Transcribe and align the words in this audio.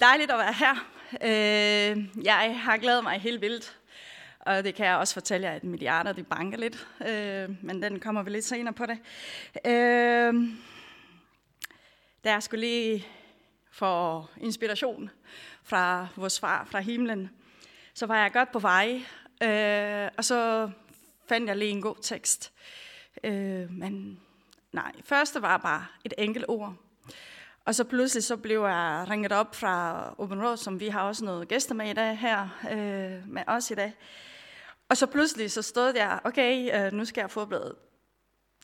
Dejligt 0.00 0.30
at 0.30 0.38
være 0.38 0.52
her. 0.52 0.74
Øh, 1.12 2.24
jeg 2.24 2.60
har 2.60 2.76
glædet 2.76 3.02
mig 3.02 3.20
helt 3.20 3.40
vildt. 3.40 3.78
Og 4.40 4.64
det 4.64 4.74
kan 4.74 4.86
jeg 4.86 4.96
også 4.96 5.14
fortælle 5.14 5.46
jer, 5.46 5.54
at 5.54 5.64
milliarder 5.64 6.12
de 6.12 6.22
banker 6.22 6.58
lidt. 6.58 6.88
Øh, 7.08 7.64
men 7.64 7.82
den 7.82 8.00
kommer 8.00 8.22
vi 8.22 8.30
lidt 8.30 8.44
senere 8.44 8.74
på 8.74 8.86
det. 8.86 8.98
Øh, 9.66 10.34
der 12.24 12.32
er 12.32 12.40
skulle 12.40 12.60
lige 12.60 13.06
for 13.72 14.30
inspiration 14.40 15.10
fra 15.62 16.08
vores 16.16 16.40
far 16.40 16.64
fra 16.70 16.80
himlen, 16.80 17.30
så 17.94 18.06
var 18.06 18.22
jeg 18.22 18.32
godt 18.32 18.52
på 18.52 18.58
vej. 18.58 19.02
Øh, 19.42 20.10
og 20.16 20.24
så 20.24 20.70
fandt 21.28 21.48
jeg 21.48 21.56
lige 21.56 21.70
en 21.70 21.82
god 21.82 21.96
tekst. 22.02 22.52
Øh, 23.24 23.70
men 23.70 24.20
nej, 24.72 24.92
første 25.04 25.42
var 25.42 25.56
bare 25.56 25.86
et 26.04 26.14
enkelt 26.18 26.44
ord. 26.48 26.74
Og 27.68 27.74
så 27.74 27.84
pludselig 27.84 28.24
så 28.24 28.36
blev 28.36 28.60
jeg 28.60 29.06
ringet 29.10 29.32
op 29.32 29.54
fra 29.54 30.14
Open 30.18 30.42
Road, 30.42 30.56
som 30.56 30.80
vi 30.80 30.88
har 30.88 31.02
også 31.02 31.24
noget 31.24 31.48
gæster 31.48 31.74
med 31.74 31.90
i 31.90 31.92
dag 31.92 32.18
her 32.18 32.48
øh, 32.70 33.28
med 33.28 33.42
os 33.46 33.70
i 33.70 33.74
dag. 33.74 33.94
Og 34.88 34.96
så 34.96 35.06
pludselig 35.06 35.50
så 35.50 35.62
stod 35.62 35.92
jeg, 35.96 36.20
okay, 36.24 36.86
øh, 36.86 36.92
nu 36.92 37.04
skal 37.04 37.20
jeg 37.20 37.30
forberede 37.30 37.76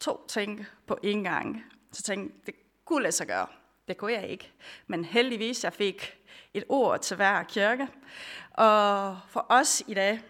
to 0.00 0.26
ting 0.28 0.66
på 0.86 0.98
én 1.04 1.22
gang. 1.22 1.64
Så 1.92 2.02
tænkte 2.02 2.46
det 2.46 2.54
kunne 2.84 3.02
lade 3.02 3.12
sig 3.12 3.26
gøre. 3.26 3.46
Det 3.88 3.96
kunne 3.96 4.12
jeg 4.12 4.28
ikke. 4.28 4.52
Men 4.86 5.04
heldigvis, 5.04 5.64
jeg 5.64 5.72
fik 5.72 6.18
et 6.54 6.64
ord 6.68 7.00
til 7.00 7.16
hver 7.16 7.42
kirke. 7.42 7.88
Og 8.50 9.18
for 9.28 9.46
os 9.48 9.82
i 9.88 9.94
dag, 9.94 10.20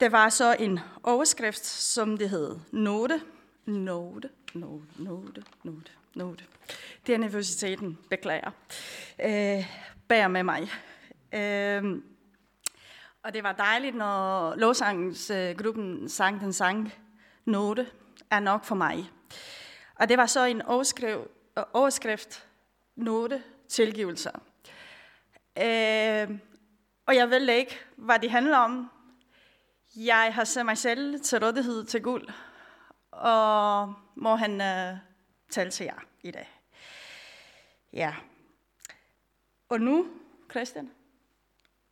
det 0.00 0.12
var 0.12 0.28
så 0.28 0.56
en 0.58 0.80
overskrift, 1.02 1.66
som 1.66 2.16
det 2.16 2.30
hed 2.30 2.56
Note. 2.72 3.20
Note, 3.66 4.28
note, 4.54 4.86
note, 4.96 5.42
note, 5.62 5.90
note. 6.14 6.44
Det 7.06 7.14
er 7.14 7.18
nervøsiteten, 7.18 7.98
beklager. 8.10 8.50
Øh, 9.24 9.66
bær 10.08 10.28
med 10.28 10.42
mig. 10.42 10.70
Øh, 11.32 12.02
og 13.22 13.34
det 13.34 13.42
var 13.42 13.52
dejligt, 13.52 13.96
når 13.96 14.54
lovsangsgruppen 14.54 16.02
øh, 16.02 16.08
sang 16.08 16.40
den 16.40 16.52
sang, 16.52 16.92
Note 17.44 17.86
er 18.30 18.40
nok 18.40 18.64
for 18.64 18.74
mig. 18.74 19.10
Og 19.94 20.08
det 20.08 20.18
var 20.18 20.26
så 20.26 20.44
en 20.44 20.62
overskrift, 20.62 21.20
øh, 21.58 21.64
overskrift 21.72 22.46
Note 22.96 23.42
tilgivelser. 23.68 24.42
Øh, 25.58 26.38
og 27.06 27.16
jeg 27.16 27.30
ved 27.30 27.48
ikke, 27.48 27.78
hvad 27.96 28.18
det 28.18 28.30
handler 28.30 28.56
om. 28.56 28.90
Jeg 29.96 30.34
har 30.34 30.44
sat 30.44 30.64
mig 30.64 30.78
selv 30.78 31.20
til 31.20 31.44
rådighed 31.44 31.84
til 31.84 32.02
guld, 32.02 32.28
og 33.12 33.94
må 34.14 34.36
han 34.36 34.60
øh, 34.60 34.96
tale 35.50 35.70
til 35.70 35.84
jer 35.84 36.00
i 36.22 36.30
dag. 36.30 36.48
Ja. 37.92 38.14
Og 39.68 39.80
nu, 39.80 40.06
Christian, 40.50 40.90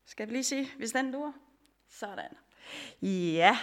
skal 0.06 0.26
vi 0.28 0.32
lige 0.32 0.44
sige, 0.44 0.72
hvis 0.76 0.92
den 0.92 1.12
lurer. 1.12 1.32
Sådan. 1.88 2.30
Ja. 3.02 3.58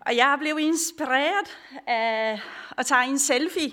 Og 0.00 0.16
jeg 0.16 0.36
blev 0.38 0.58
inspireret 0.58 1.58
af 1.86 2.40
at 2.78 2.86
tage 2.86 3.08
en 3.08 3.18
selfie 3.18 3.72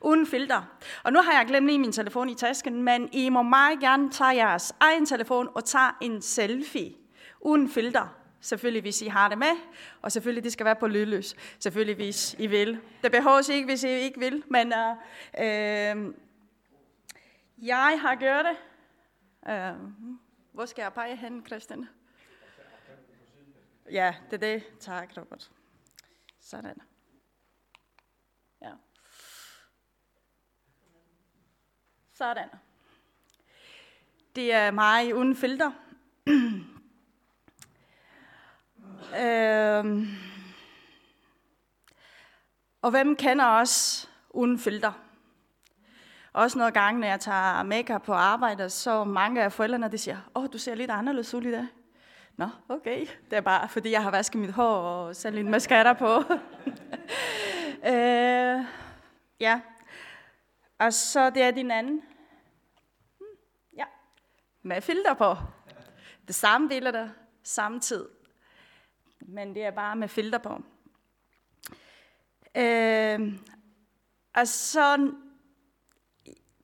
uden 0.00 0.26
filter. 0.26 0.62
Og 1.04 1.12
nu 1.12 1.22
har 1.22 1.32
jeg 1.32 1.46
glemt 1.46 1.66
lige 1.66 1.78
min 1.78 1.92
telefon 1.92 2.28
i 2.28 2.34
tasken, 2.34 2.82
men 2.82 3.08
I 3.12 3.28
må 3.28 3.42
meget 3.42 3.80
gerne 3.80 4.10
tage 4.10 4.36
jeres 4.36 4.74
egen 4.80 5.06
telefon 5.06 5.48
og 5.54 5.64
tage 5.64 5.92
en 6.00 6.22
selfie 6.22 6.94
uden 7.40 7.70
filter. 7.70 8.17
Selvfølgelig, 8.40 8.82
hvis 8.82 9.02
I 9.02 9.06
har 9.06 9.28
det 9.28 9.38
med, 9.38 9.56
og 10.02 10.12
selvfølgelig, 10.12 10.44
det 10.44 10.52
skal 10.52 10.66
være 10.66 10.76
på 10.76 10.86
lydløs. 10.86 11.36
Selvfølgelig, 11.58 11.96
hvis 11.96 12.36
I 12.38 12.46
vil. 12.46 12.80
Det 13.02 13.12
behøver 13.12 13.50
ikke, 13.50 13.66
hvis 13.66 13.84
I 13.84 13.88
ikke 13.88 14.20
vil, 14.20 14.44
men 14.46 14.72
øh, 14.72 14.96
øh, 15.38 16.14
jeg 17.58 17.98
har 18.00 18.14
gjort 18.14 18.44
det. 18.44 18.56
Øh, 19.52 19.74
hvor 20.52 20.66
skal 20.66 20.82
jeg 20.82 20.92
pege 20.92 21.16
hen, 21.16 21.46
Christian? 21.46 21.88
Ja, 23.90 24.14
det 24.30 24.32
er 24.32 24.52
det. 24.52 24.64
Tak, 24.80 25.16
Robert. 25.16 25.50
Sådan. 26.40 26.80
Ja. 28.62 28.72
Sådan. 32.12 32.48
Det 34.36 34.52
er 34.52 34.70
mig 34.70 35.14
uden 35.14 35.36
filter. 35.36 35.72
Øh, 39.20 40.08
Og 42.82 42.90
hvem 42.90 43.16
kender 43.16 43.46
os 43.46 44.08
uden 44.30 44.58
filter? 44.58 44.92
Også 46.32 46.58
nogle 46.58 46.72
gange, 46.72 47.00
når 47.00 47.06
jeg 47.06 47.20
tager 47.20 47.62
makeup 47.62 48.02
på 48.02 48.12
arbejde, 48.12 48.70
så 48.70 49.04
mange 49.04 49.42
af 49.42 49.52
forældrene 49.52 49.88
de 49.88 49.98
siger, 49.98 50.16
åh, 50.34 50.42
oh, 50.42 50.48
du 50.52 50.58
ser 50.58 50.74
lidt 50.74 50.90
anderledes 50.90 51.34
ud 51.34 51.42
i 51.42 51.50
dag. 51.50 51.66
Nå, 52.36 52.48
okay. 52.68 53.06
Det 53.30 53.36
er 53.36 53.40
bare, 53.40 53.68
fordi 53.68 53.90
jeg 53.90 54.02
har 54.02 54.10
vasket 54.10 54.40
mit 54.40 54.52
hår 54.52 54.76
og 54.76 55.16
sat 55.16 55.34
lidt 55.34 55.46
mascara 55.46 55.92
på. 55.92 56.14
øh, 57.92 58.64
ja. 59.40 59.60
Og 60.78 60.92
så 60.92 61.30
det 61.30 61.42
er 61.42 61.50
din 61.50 61.70
anden. 61.70 62.02
Hmm, 63.18 63.26
ja. 63.76 63.84
Med 64.62 64.80
filter 64.80 65.14
på. 65.14 65.36
Det 66.26 66.34
samme 66.34 66.68
deler 66.68 66.90
der, 66.90 67.08
samme 67.42 67.80
tid. 67.80 68.08
Men 69.20 69.54
det 69.54 69.64
er 69.64 69.70
bare 69.70 69.96
med 69.96 70.08
filter 70.08 70.38
på. 70.38 70.62
Øh, 72.56 73.32
og 74.34 74.48
så 74.48 75.12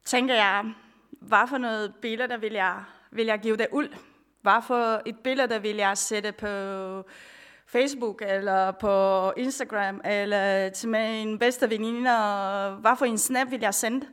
tænker 0.05 0.35
jeg, 0.35 0.73
hvad 1.11 1.49
for 1.49 1.59
noget 1.59 1.95
billede, 2.03 2.29
der 2.29 2.37
vil 2.37 2.53
jeg, 2.53 2.85
vil 3.11 3.27
jeg 3.27 3.39
give 3.39 3.57
dig 3.57 3.67
ud? 3.73 3.97
Hvad 4.43 4.63
for 4.67 5.03
et 5.07 5.19
billede, 5.19 5.49
der 5.49 5.59
vil 5.59 5.77
jeg 5.77 5.99
sætte 5.99 6.33
på 6.33 6.47
Facebook, 7.67 8.23
eller 8.27 8.71
på 8.71 9.33
Instagram, 9.37 10.01
eller 10.05 10.69
til 10.69 10.89
min 10.89 11.39
bedste 11.39 11.71
veninde, 11.71 12.11
hvad 12.81 12.97
for 12.97 13.05
en 13.05 13.19
snap 13.19 13.51
vil 13.51 13.61
jeg 13.61 13.75
sende? 13.75 14.07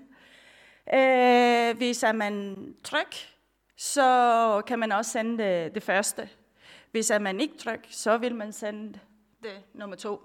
Øh, 0.94 1.78
hvis 1.78 2.04
er 2.04 2.12
man 2.12 2.56
tryg, 2.84 3.08
så 3.78 4.62
kan 4.68 4.80
man 4.80 4.92
også 4.92 5.12
sende 5.12 5.44
det, 5.44 5.76
det 5.76 5.84
første. 5.84 6.30
Hvis 6.92 7.12
at 7.12 7.22
man 7.22 7.40
ikke 7.40 7.58
tryg, 7.58 7.82
så 7.90 8.18
vil 8.18 8.36
man 8.36 8.54
sende 8.54 9.00
det 9.44 9.64
nummer 9.74 9.96
to. 9.96 10.22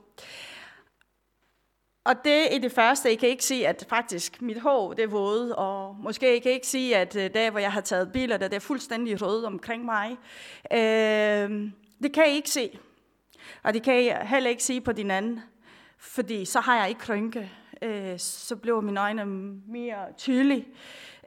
Og 2.05 2.15
det 2.25 2.55
er 2.55 2.61
det 2.61 2.73
første, 2.73 3.09
jeg 3.09 3.19
kan 3.19 3.29
ikke 3.29 3.45
sige, 3.45 3.69
at 3.69 3.87
faktisk 3.89 4.43
mit 4.43 4.61
hår 4.61 4.93
det 4.93 5.03
er 5.03 5.09
våde, 5.09 5.57
og 5.57 5.97
måske 5.97 6.33
jeg 6.33 6.43
kan 6.43 6.53
ikke 6.53 6.67
sige, 6.67 6.97
at 6.97 7.17
øh, 7.17 7.35
der, 7.35 7.51
hvor 7.51 7.61
jeg 7.61 7.73
har 7.73 7.81
taget 7.81 8.13
biler, 8.13 8.37
der 8.37 8.49
det 8.49 8.57
er 8.57 8.61
fuldstændig 8.61 9.23
rødt 9.23 9.45
omkring 9.45 9.85
mig. 9.85 10.17
Øh, 10.73 11.71
det 12.03 12.13
kan 12.13 12.27
jeg 12.27 12.35
ikke 12.35 12.51
se. 12.51 12.79
Og 13.63 13.75
det 13.75 13.83
kan 13.83 14.05
jeg 14.05 14.27
heller 14.29 14.51
ikke 14.51 14.65
sige 14.65 14.81
på 14.81 14.93
din 14.93 15.11
anden, 15.11 15.41
fordi 15.99 16.45
så 16.45 16.61
har 16.61 16.77
jeg 16.77 16.89
ikke 16.89 17.01
krynke. 17.01 17.53
Øh, 17.83 18.19
så 18.19 18.57
bliver 18.57 18.81
mine 18.81 19.01
øjne 19.01 19.25
mere 19.69 20.13
tydelige, 20.17 20.67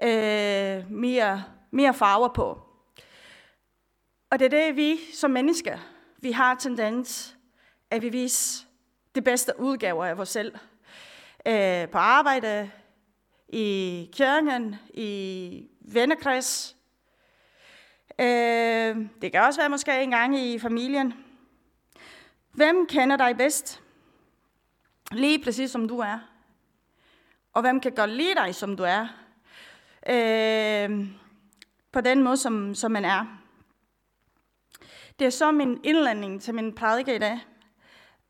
øh, 0.03 0.91
mere, 0.91 1.43
mere 1.71 1.93
farver 1.93 2.27
på. 2.27 2.68
Og 4.31 4.39
det 4.39 4.45
er 4.45 4.65
det, 4.65 4.75
vi 4.75 4.99
som 5.13 5.31
mennesker, 5.31 5.77
vi 6.17 6.31
har 6.31 6.55
tendens, 6.55 7.37
at 7.91 8.01
vi 8.01 8.09
viser 8.09 8.65
det 9.15 9.23
bedste 9.23 9.53
udgaver 9.59 10.05
af 10.05 10.13
os 10.13 10.29
selv. 10.29 10.55
Øh, 11.45 11.89
på 11.89 11.97
arbejde, 11.97 12.71
i 13.49 14.09
kirken, 14.13 14.75
i 14.93 15.69
vennekreds. 15.81 16.77
Øh, 18.19 18.95
det 19.21 19.31
kan 19.31 19.41
også 19.41 19.59
være 19.61 19.69
måske 19.69 20.03
en 20.03 20.11
gang 20.11 20.39
i 20.39 20.59
familien. 20.59 21.13
Hvem 22.51 22.87
kender 22.87 23.17
dig 23.17 23.37
bedst? 23.37 23.81
Lige 25.11 25.43
præcis 25.43 25.71
som 25.71 25.87
du 25.87 25.99
er. 25.99 26.19
Og 27.53 27.61
hvem 27.61 27.81
kan 27.81 27.91
godt 27.91 28.09
lide 28.09 28.35
dig, 28.35 28.55
som 28.55 28.77
du 28.77 28.83
er? 28.83 29.07
Øh, 30.09 31.07
på 31.91 32.01
den 32.01 32.23
måde, 32.23 32.37
som, 32.37 32.75
som 32.75 32.91
man 32.91 33.05
er. 33.05 33.38
Det 35.19 35.25
er 35.25 35.29
så 35.29 35.51
min 35.51 35.81
indlanding 35.83 36.41
til 36.41 36.55
min 36.55 36.75
prædike 36.75 37.15
i 37.15 37.19
dag 37.19 37.39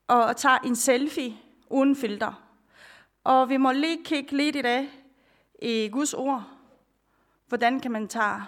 og 0.08 0.38
tager 0.38 0.58
en 0.58 0.76
selfie 0.76 1.38
uden 1.70 1.96
filter. 1.96 2.50
Og 3.24 3.50
vi 3.50 3.58
må 3.58 3.72
lige 3.72 4.04
kigge 4.04 4.38
lidt 4.38 4.56
i 4.56 4.62
dag 4.62 4.90
i 5.62 5.90
Guds 5.92 6.14
ord. 6.14 6.44
Hvordan 7.48 7.80
kan 7.80 7.92
man 7.92 8.08
tage 8.08 8.42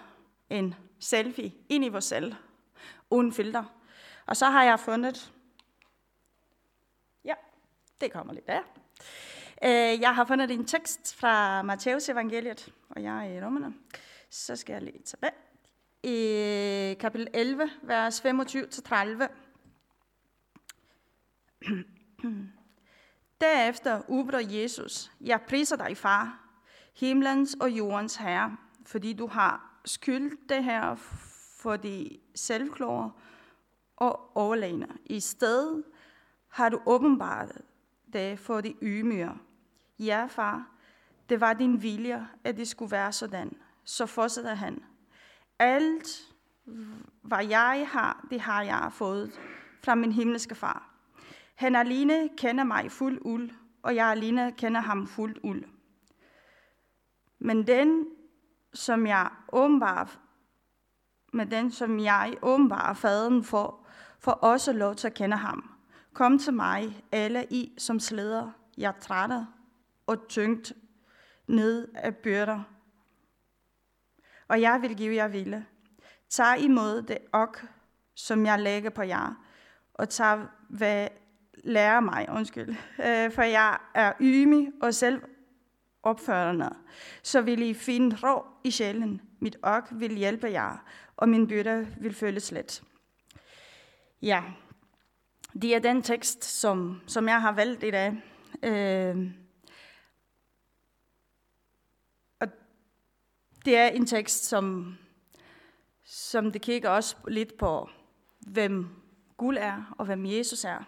en 0.49 0.75
selfie 0.99 1.53
ind 1.69 1.85
i 1.85 1.89
vores 1.89 2.05
selv, 2.05 2.35
uden 3.09 3.33
filter. 3.33 3.63
Og 4.25 4.37
så 4.37 4.45
har 4.45 4.63
jeg 4.63 4.79
fundet, 4.79 5.33
ja, 7.25 7.33
det 8.01 8.11
kommer 8.11 8.33
lidt 8.33 8.47
der. 8.47 8.61
Øh, 9.63 10.01
jeg 10.01 10.15
har 10.15 10.25
fundet 10.25 10.51
en 10.51 10.65
tekst 10.65 11.15
fra 11.15 11.61
Matteus 11.61 12.09
evangeliet, 12.09 12.73
og 12.89 13.03
jeg 13.03 13.27
er 13.27 13.37
i 13.37 13.45
rummene. 13.45 13.73
Så 14.29 14.55
skal 14.55 14.73
jeg 14.73 14.81
lige 14.81 15.03
tilbage. 15.03 15.50
I 16.03 16.91
øh, 16.91 16.97
kapitel 16.97 17.27
11, 17.33 17.69
vers 17.81 18.21
25-30. 18.25 18.25
Derefter 23.41 24.01
udbrød 24.07 24.49
Jesus, 24.49 25.11
jeg 25.21 25.41
priser 25.41 25.75
dig, 25.75 25.97
far, 25.97 26.39
himlens 26.95 27.57
og 27.61 27.71
jordens 27.71 28.15
herre, 28.15 28.57
fordi 28.85 29.13
du 29.13 29.27
har 29.27 29.81
skyldt 29.85 30.49
det 30.49 30.63
her 30.63 30.95
for 31.61 31.77
de 31.77 32.17
selvklore 32.35 33.11
og 33.97 34.37
overlegne. 34.37 34.87
I 35.05 35.19
stedet 35.19 35.83
har 36.47 36.69
du 36.69 36.81
åbenbart 36.85 37.51
det 38.13 38.39
for 38.39 38.61
de 38.61 38.75
ydmyge. 38.81 39.31
Ja, 39.99 40.25
far, 40.29 40.71
det 41.29 41.41
var 41.41 41.53
din 41.53 41.81
vilje, 41.81 42.27
at 42.43 42.57
det 42.57 42.67
skulle 42.67 42.91
være 42.91 43.11
sådan. 43.11 43.57
Så 43.83 44.05
fortsætter 44.05 44.53
han. 44.53 44.83
Alt, 45.61 46.33
hvad 47.21 47.47
jeg 47.47 47.87
har, 47.91 48.25
det 48.29 48.41
har 48.41 48.63
jeg 48.63 48.89
fået 48.91 49.39
fra 49.83 49.95
min 49.95 50.11
himmelske 50.11 50.55
far. 50.55 50.89
Han 51.55 51.75
alene 51.75 52.29
kender 52.37 52.63
mig 52.63 52.91
fuld 52.91 53.21
uld, 53.21 53.49
og 53.83 53.95
jeg 53.95 54.07
alene 54.07 54.51
kender 54.51 54.81
ham 54.81 55.07
fuld 55.07 55.35
uld. 55.43 55.63
Men 57.39 57.67
den, 57.67 58.05
som 58.73 59.07
jeg 59.07 59.29
åbenbart, 59.51 60.19
med 61.33 61.45
den, 61.45 61.71
som 61.71 61.99
jeg 61.99 62.37
åbenbart 62.41 62.97
faderen 62.97 63.43
for, 63.43 63.87
for 64.19 64.31
også 64.31 64.73
lov 64.73 64.95
til 64.95 65.07
at 65.07 65.13
kende 65.13 65.37
ham. 65.37 65.69
Kom 66.13 66.39
til 66.39 66.53
mig, 66.53 67.03
alle 67.11 67.45
I, 67.49 67.73
som 67.77 67.99
slæder, 67.99 68.51
jeg 68.77 68.93
trætter 68.99 69.45
og 70.07 70.27
tyngt 70.27 70.73
ned 71.47 71.87
af 71.95 72.15
byrder. 72.15 72.63
Og 74.51 74.61
jeg 74.61 74.81
vil 74.81 74.95
give 74.95 75.15
jer 75.15 75.27
ville. 75.27 75.65
Tag 76.29 76.59
imod 76.59 77.01
det 77.01 77.17
ok, 77.33 77.65
som 78.15 78.45
jeg 78.45 78.59
lægger 78.59 78.89
på 78.89 79.01
jer, 79.01 79.43
og 79.93 80.09
tag 80.09 80.39
hvad 80.69 81.07
lærer 81.63 81.99
mig, 81.99 82.27
undskyld, 82.31 82.69
øh, 83.05 83.31
for 83.31 83.41
jeg 83.41 83.77
er 83.93 84.13
ydmyg 84.19 84.73
og 84.81 84.93
selv 84.93 85.21
opførende. 86.03 86.69
Så 87.23 87.41
vil 87.41 87.61
I 87.61 87.73
finde 87.73 88.17
ro 88.23 88.43
i 88.63 88.71
sjælen. 88.71 89.21
Mit 89.39 89.57
ok 89.63 89.87
vil 89.91 90.17
hjælpe 90.17 90.47
jer, 90.47 90.83
og 91.17 91.29
min 91.29 91.47
byrde 91.47 91.87
vil 92.01 92.13
føles 92.13 92.51
let. 92.51 92.83
Ja, 94.21 94.43
det 95.61 95.75
er 95.75 95.79
den 95.79 96.01
tekst, 96.01 96.43
som, 96.43 97.01
som 97.07 97.27
jeg 97.27 97.41
har 97.41 97.51
valgt 97.51 97.83
i 97.83 97.91
dag. 97.91 98.23
Øh, 98.63 99.31
det 103.65 103.77
er 103.77 103.87
en 103.87 104.05
tekst, 104.05 104.45
som, 104.45 104.97
som 106.03 106.51
det 106.51 106.61
kigger 106.61 106.89
også 106.89 107.15
lidt 107.27 107.57
på, 107.57 107.89
hvem 108.39 108.89
Gud 109.37 109.55
er, 109.59 109.95
og 109.97 110.05
hvem 110.05 110.25
Jesus 110.25 110.63
er, 110.63 110.83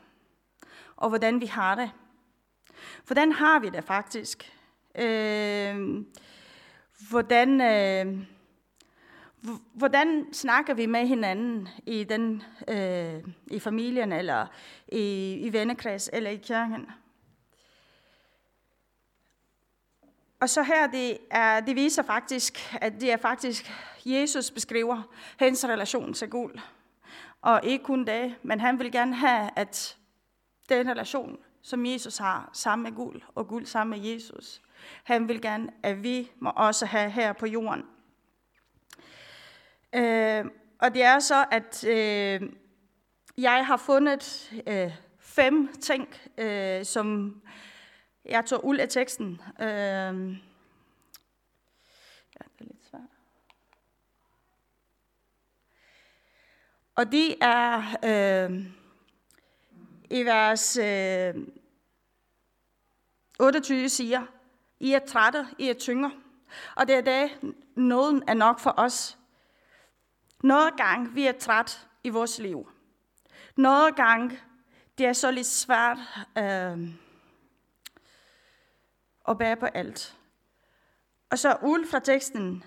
og 0.95 1.09
hvordan 1.09 1.41
vi 1.41 1.45
har 1.45 1.75
det. 1.75 1.91
Hvordan 3.05 3.31
har 3.31 3.59
vi 3.59 3.69
det 3.69 3.83
faktisk? 3.83 4.51
Øh, 4.95 6.05
hvordan, 7.09 7.61
øh, 7.61 8.25
hvordan 9.73 10.33
snakker 10.33 10.73
vi 10.73 10.85
med 10.85 11.07
hinanden 11.07 11.69
i, 11.85 12.03
den, 12.03 12.43
øh, 12.67 13.23
i 13.47 13.59
familien, 13.59 14.11
eller 14.11 14.47
i, 14.87 15.33
i 15.33 15.53
vennekreds, 15.53 16.09
eller 16.13 16.29
i 16.29 16.35
kirken? 16.35 16.85
Og 20.43 20.49
så 20.49 20.63
her, 20.63 20.87
det, 20.87 21.17
er, 21.31 21.59
det 21.59 21.75
viser 21.75 22.03
faktisk, 22.03 22.75
at 22.81 22.93
det 23.01 23.11
er 23.11 23.17
faktisk, 23.17 23.71
Jesus 24.05 24.51
beskriver 24.51 25.01
hans 25.37 25.65
relation 25.65 26.13
til 26.13 26.29
Gud. 26.29 26.59
Og 27.41 27.59
ikke 27.63 27.83
kun 27.83 28.05
det, 28.05 28.35
men 28.41 28.59
han 28.59 28.79
vil 28.79 28.91
gerne 28.91 29.15
have, 29.15 29.49
at 29.55 29.97
den 30.69 30.89
relation, 30.89 31.37
som 31.61 31.85
Jesus 31.85 32.17
har 32.17 32.49
sammen 32.53 32.83
med 32.83 32.91
Gud, 32.91 33.21
og 33.35 33.47
Gud 33.47 33.65
sammen 33.65 33.99
med 33.99 34.09
Jesus, 34.09 34.61
han 35.03 35.27
vil 35.27 35.41
gerne, 35.41 35.69
at 35.83 36.03
vi 36.03 36.31
må 36.39 36.51
også 36.55 36.85
have 36.85 37.09
her 37.09 37.33
på 37.33 37.45
jorden. 37.45 37.83
Øh, 39.95 40.45
og 40.79 40.93
det 40.93 41.03
er 41.03 41.19
så, 41.19 41.45
at 41.51 41.83
øh, 41.83 42.49
jeg 43.37 43.65
har 43.65 43.77
fundet 43.77 44.53
øh, 44.67 44.91
fem 45.19 45.73
ting, 45.81 46.15
øh, 46.37 46.85
som 46.85 47.35
jeg 48.25 48.45
tog 48.45 48.65
uld 48.65 48.79
af 48.79 48.89
teksten. 48.89 49.41
Øh, 49.61 49.67
ja, 49.67 50.11
det 52.39 52.59
er 52.59 52.63
lidt 52.63 52.85
svært. 52.89 53.01
Og 56.95 57.11
det 57.11 57.35
er 57.41 57.77
øh, 58.03 58.65
i 60.09 60.25
vers 60.25 60.77
øh, 60.77 61.47
28 63.39 63.89
siger, 63.89 64.25
I 64.79 64.93
er 64.93 64.99
trætte, 64.99 65.47
I 65.57 65.69
er 65.69 65.73
tynger. 65.73 66.09
Og 66.75 66.87
det 66.87 66.95
er 66.95 67.01
da 67.01 67.29
noget 67.75 68.23
er 68.27 68.33
nok 68.33 68.59
for 68.59 68.73
os. 68.77 69.17
Noget 70.43 70.77
gang 70.77 71.15
vi 71.15 71.27
er 71.27 71.31
træt 71.31 71.87
i 72.03 72.09
vores 72.09 72.39
liv. 72.39 72.69
Noget 73.55 73.95
gang 73.95 74.39
det 74.97 75.05
er 75.05 75.13
så 75.13 75.31
lidt 75.31 75.47
svært 75.47 75.97
øh, 76.37 77.02
og 79.23 79.37
bære 79.37 79.55
på 79.55 79.65
alt. 79.65 80.17
Og 81.29 81.39
så 81.39 81.57
uld 81.61 81.87
fra 81.87 81.99
teksten 81.99 82.63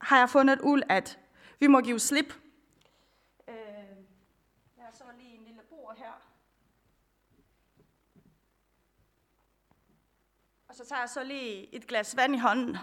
har 0.00 0.18
jeg 0.18 0.30
fundet 0.30 0.60
uld, 0.62 0.82
at 0.88 1.18
vi 1.60 1.66
må 1.66 1.80
give 1.80 2.00
slip. 2.00 2.34
Øh, 3.48 3.54
jeg 4.76 4.84
har 4.84 4.92
så 4.92 5.04
lige 5.18 5.34
en 5.34 5.44
lille 5.44 5.62
bord 5.70 5.96
her. 5.98 6.30
Og 10.68 10.74
så 10.74 10.86
tager 10.86 11.00
jeg 11.00 11.08
så 11.08 11.24
lige 11.24 11.74
et 11.74 11.86
glas 11.86 12.16
vand 12.16 12.34
i 12.34 12.38
hånden. 12.38 12.76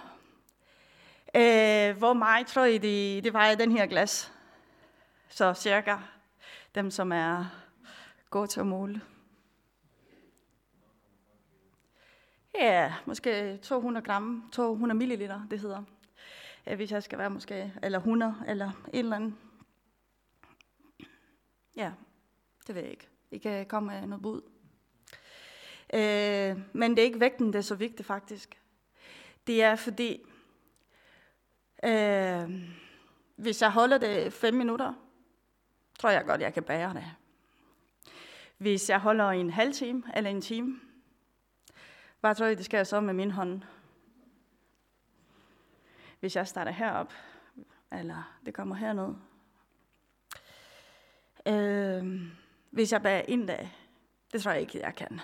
Øh, 1.35 1.97
hvor 1.97 2.13
meget 2.13 2.47
tror 2.47 2.63
I, 2.63 2.77
det, 2.77 3.23
det 3.23 3.33
var 3.33 3.55
den 3.55 3.71
her 3.71 3.85
glas? 3.85 4.33
Så 5.29 5.53
cirka 5.53 5.97
dem, 6.75 6.91
som 6.91 7.11
er 7.11 7.45
gode 8.29 8.47
til 8.47 8.59
at 8.59 8.67
måle. 8.67 9.01
Ja, 12.59 12.93
måske 13.05 13.57
200 13.57 14.05
gram, 14.05 14.49
200 14.51 14.97
milliliter, 14.97 15.41
det 15.51 15.59
hedder. 15.59 15.83
Hvis 16.75 16.91
jeg 16.91 17.03
skal 17.03 17.19
være 17.19 17.29
måske, 17.29 17.73
eller 17.83 17.97
100, 17.97 18.35
eller 18.47 18.71
et 18.93 18.99
eller 18.99 19.15
andet. 19.15 19.33
Ja, 21.75 21.91
det 22.67 22.75
ved 22.75 22.81
jeg 22.81 22.91
ikke. 22.91 23.07
I 23.31 23.37
kan 23.37 23.65
komme 23.65 23.91
med 23.91 24.07
noget 24.07 24.21
bud. 24.21 24.41
Øh, 25.93 26.57
men 26.73 26.91
det 26.91 26.99
er 26.99 27.03
ikke 27.03 27.19
vægten, 27.19 27.47
det 27.47 27.55
er 27.55 27.61
så 27.61 27.75
vigtigt 27.75 28.07
faktisk. 28.07 28.61
Det 29.47 29.63
er 29.63 29.75
fordi, 29.75 30.21
øh, 31.83 32.49
hvis 33.35 33.61
jeg 33.61 33.71
holder 33.71 33.97
det 33.97 34.33
5 34.33 34.53
minutter, 34.53 34.93
tror 35.99 36.09
jeg 36.09 36.25
godt, 36.25 36.41
jeg 36.41 36.53
kan 36.53 36.63
bære 36.63 36.93
det. 36.93 37.05
Hvis 38.57 38.89
jeg 38.89 38.99
holder 38.99 39.29
en 39.29 39.49
halv 39.49 39.73
time 39.73 40.03
eller 40.15 40.29
en 40.29 40.41
time, 40.41 40.79
hvad 42.19 42.35
tror 42.35 42.45
det 42.45 42.65
skal 42.65 42.77
jeg 42.77 42.87
så 42.87 42.99
med 42.99 43.13
min 43.13 43.31
hånd? 43.31 43.61
Hvis 46.19 46.35
jeg 46.35 46.47
starter 46.47 46.71
herop, 46.71 47.13
eller 47.91 48.37
det 48.45 48.53
kommer 48.53 48.75
herned. 48.75 49.15
Øh, 51.47 52.21
hvis 52.71 52.91
jeg 52.91 53.01
bærer 53.01 53.21
ind 53.27 53.47
det, 53.47 53.69
det 54.33 54.41
tror 54.41 54.51
jeg 54.51 54.61
ikke, 54.61 54.79
jeg 54.79 54.95
kan. 54.95 55.19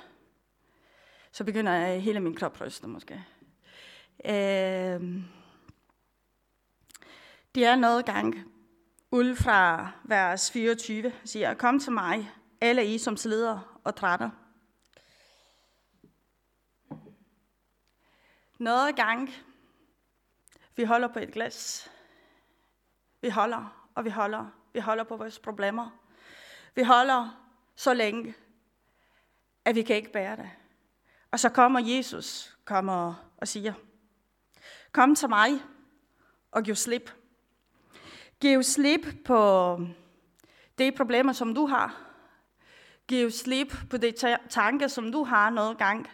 Så 1.31 1.43
begynder 1.43 1.71
jeg 1.71 2.01
hele 2.01 2.19
min 2.19 2.35
krop 2.35 2.61
ryste 2.61 2.87
måske. 2.87 3.25
Øh, 4.25 5.23
det 7.55 7.65
er 7.65 7.75
noget 7.75 8.05
gang, 8.05 8.35
ud 9.11 9.35
fra 9.35 9.91
vers 10.03 10.51
24 10.51 11.11
siger, 11.25 11.53
Kom 11.53 11.79
til 11.79 11.91
mig, 11.91 12.31
alle 12.61 12.85
I, 12.85 12.97
som 12.97 13.17
slider 13.17 13.79
og 13.83 13.95
trætter. 13.95 14.29
Noget 18.63 18.95
gang, 18.95 19.29
vi 20.75 20.83
holder 20.83 21.07
på 21.07 21.19
et 21.19 21.31
glas. 21.31 21.91
Vi 23.21 23.29
holder, 23.29 23.89
og 23.95 24.05
vi 24.05 24.09
holder. 24.09 24.45
Vi 24.73 24.79
holder 24.79 25.03
på 25.03 25.17
vores 25.17 25.39
problemer. 25.39 25.89
Vi 26.75 26.83
holder 26.83 27.49
så 27.75 27.93
længe, 27.93 28.35
at 29.65 29.75
vi 29.75 29.81
kan 29.81 29.95
ikke 29.95 30.11
bære 30.11 30.35
det. 30.35 30.49
Og 31.31 31.39
så 31.39 31.49
kommer 31.49 31.79
Jesus 31.79 32.57
kommer 32.65 33.29
og 33.37 33.47
siger, 33.47 33.73
Kom 34.91 35.15
til 35.15 35.29
mig 35.29 35.49
og 36.51 36.63
giv 36.63 36.75
slip. 36.75 37.11
Giv 38.39 38.63
slip 38.63 39.05
på 39.25 39.79
de 40.77 40.91
problemer, 40.91 41.33
som 41.33 41.55
du 41.55 41.65
har. 41.65 42.01
Giv 43.07 43.31
slip 43.31 43.73
på 43.89 43.97
de 43.97 44.13
tanker, 44.49 44.87
som 44.87 45.11
du 45.11 45.23
har 45.23 45.49
noget 45.49 45.77
gang, 45.77 46.09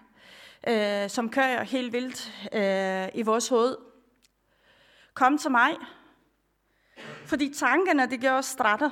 øh, 0.67 1.09
som 1.09 1.29
kører 1.29 1.63
helt 1.63 1.93
vildt 1.93 2.33
øh, 2.53 3.19
i 3.19 3.21
vores 3.21 3.47
hoved. 3.47 3.77
Kom 5.13 5.37
til 5.37 5.51
mig, 5.51 5.75
fordi 7.25 7.53
tankerne, 7.53 8.09
det 8.09 8.21
gør 8.21 8.31
os 8.31 8.45
strætter. 8.45 8.89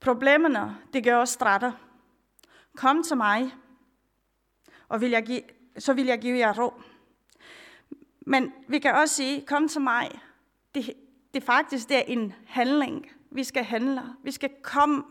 Problemerne, 0.00 0.76
det 0.92 1.04
gør 1.04 1.16
os 1.16 1.28
strætter. 1.28 1.72
Kom 2.76 3.02
til 3.02 3.16
mig, 3.16 3.54
og 4.88 5.00
vil 5.00 5.10
jeg 5.10 5.22
give, 5.22 5.42
så 5.78 5.92
vil 5.92 6.06
jeg 6.06 6.20
give 6.20 6.38
jer 6.38 6.58
ro. 6.58 6.82
Men 8.20 8.52
vi 8.68 8.78
kan 8.78 8.94
også 8.94 9.14
sige, 9.14 9.46
kom 9.46 9.68
til 9.68 9.80
mig, 9.80 10.20
det, 10.74 10.94
det 11.34 11.42
faktisk 11.42 11.88
det 11.88 11.96
er 11.96 12.02
en 12.02 12.34
handling. 12.46 13.10
Vi 13.30 13.44
skal 13.44 13.64
handle. 13.64 14.02
Vi 14.22 14.30
skal 14.30 14.50
komme. 14.62 15.02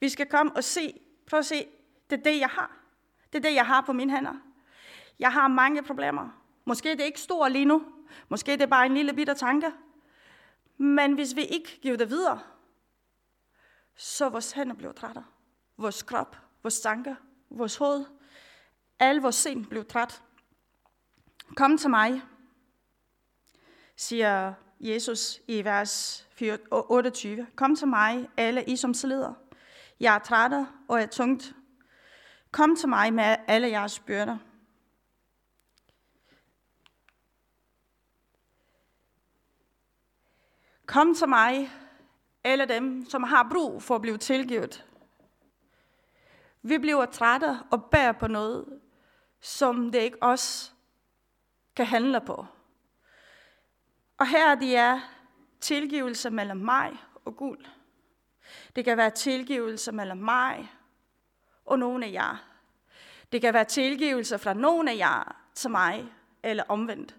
Vi 0.00 0.08
skal 0.08 0.26
komme 0.26 0.56
og 0.56 0.64
se. 0.64 1.00
Prøv 1.26 1.38
at 1.38 1.46
se. 1.46 1.66
Det 2.10 2.18
er 2.18 2.22
det, 2.22 2.40
jeg 2.40 2.48
har. 2.48 2.81
Det 3.32 3.38
er 3.38 3.48
det, 3.48 3.54
jeg 3.54 3.66
har 3.66 3.80
på 3.80 3.92
mine 3.92 4.12
hænder. 4.12 4.34
Jeg 5.18 5.32
har 5.32 5.48
mange 5.48 5.82
problemer. 5.82 6.28
Måske 6.64 6.90
det 6.90 7.00
er 7.00 7.04
ikke 7.04 7.20
stort 7.20 7.52
lige 7.52 7.64
nu. 7.64 7.84
Måske 8.28 8.52
det 8.52 8.62
er 8.62 8.66
bare 8.66 8.86
en 8.86 8.94
lille 8.94 9.14
bitte 9.14 9.34
tanke. 9.34 9.72
Men 10.76 11.12
hvis 11.12 11.36
vi 11.36 11.42
ikke 11.44 11.78
giver 11.82 11.96
det 11.96 12.10
videre, 12.10 12.40
så 13.96 14.28
vores 14.28 14.52
hænder 14.52 14.74
bliver 14.74 14.92
trætte. 14.92 15.24
Vores 15.76 16.02
krop, 16.02 16.36
vores 16.62 16.80
tanker, 16.80 17.14
vores 17.50 17.76
hoved, 17.76 18.04
al 18.98 19.16
vores 19.16 19.34
sind 19.34 19.66
bliver 19.66 19.84
træt. 19.84 20.22
Kom 21.56 21.78
til 21.78 21.90
mig, 21.90 22.22
siger 23.96 24.54
Jesus 24.80 25.40
i 25.48 25.64
vers 25.64 26.26
28. 26.72 27.46
Kom 27.56 27.76
til 27.76 27.88
mig, 27.88 28.30
alle 28.36 28.64
I 28.64 28.76
som 28.76 28.94
slider. 28.94 29.34
Jeg 30.00 30.14
er 30.14 30.18
træt 30.18 30.66
og 30.88 31.02
er 31.02 31.06
tungt. 31.06 31.54
Kom 32.52 32.76
til 32.76 32.88
mig 32.88 33.14
med 33.14 33.36
alle 33.46 33.68
jeres 33.68 34.00
byrder. 34.00 34.38
Kom 40.86 41.14
til 41.14 41.28
mig, 41.28 41.70
alle 42.44 42.66
dem, 42.66 43.06
som 43.06 43.22
har 43.22 43.48
brug 43.52 43.82
for 43.82 43.94
at 43.94 44.02
blive 44.02 44.18
tilgivet. 44.18 44.86
Vi 46.62 46.78
bliver 46.78 47.06
trætte 47.06 47.58
og 47.70 47.84
bærer 47.84 48.12
på 48.12 48.26
noget, 48.26 48.80
som 49.40 49.92
det 49.92 49.98
ikke 49.98 50.22
os 50.22 50.74
kan 51.76 51.86
handle 51.86 52.20
på. 52.20 52.46
Og 54.18 54.28
her 54.28 54.54
det 54.54 54.76
er 54.76 55.00
tilgivelse 55.60 56.30
mellem 56.30 56.58
mig 56.58 56.98
og 57.24 57.36
Gud. 57.36 57.68
Det 58.76 58.84
kan 58.84 58.96
være 58.96 59.10
tilgivelse 59.10 59.92
mellem 59.92 60.18
mig 60.18 60.72
og 61.72 61.78
nogle 61.78 62.06
af 62.06 62.12
jer. 62.12 62.44
Det 63.32 63.40
kan 63.40 63.54
være 63.54 63.64
tilgivelse 63.64 64.38
fra 64.38 64.54
nogle 64.54 64.90
af 64.90 64.96
jer 64.96 65.36
til 65.54 65.70
mig, 65.70 66.12
eller 66.42 66.64
omvendt. 66.68 67.16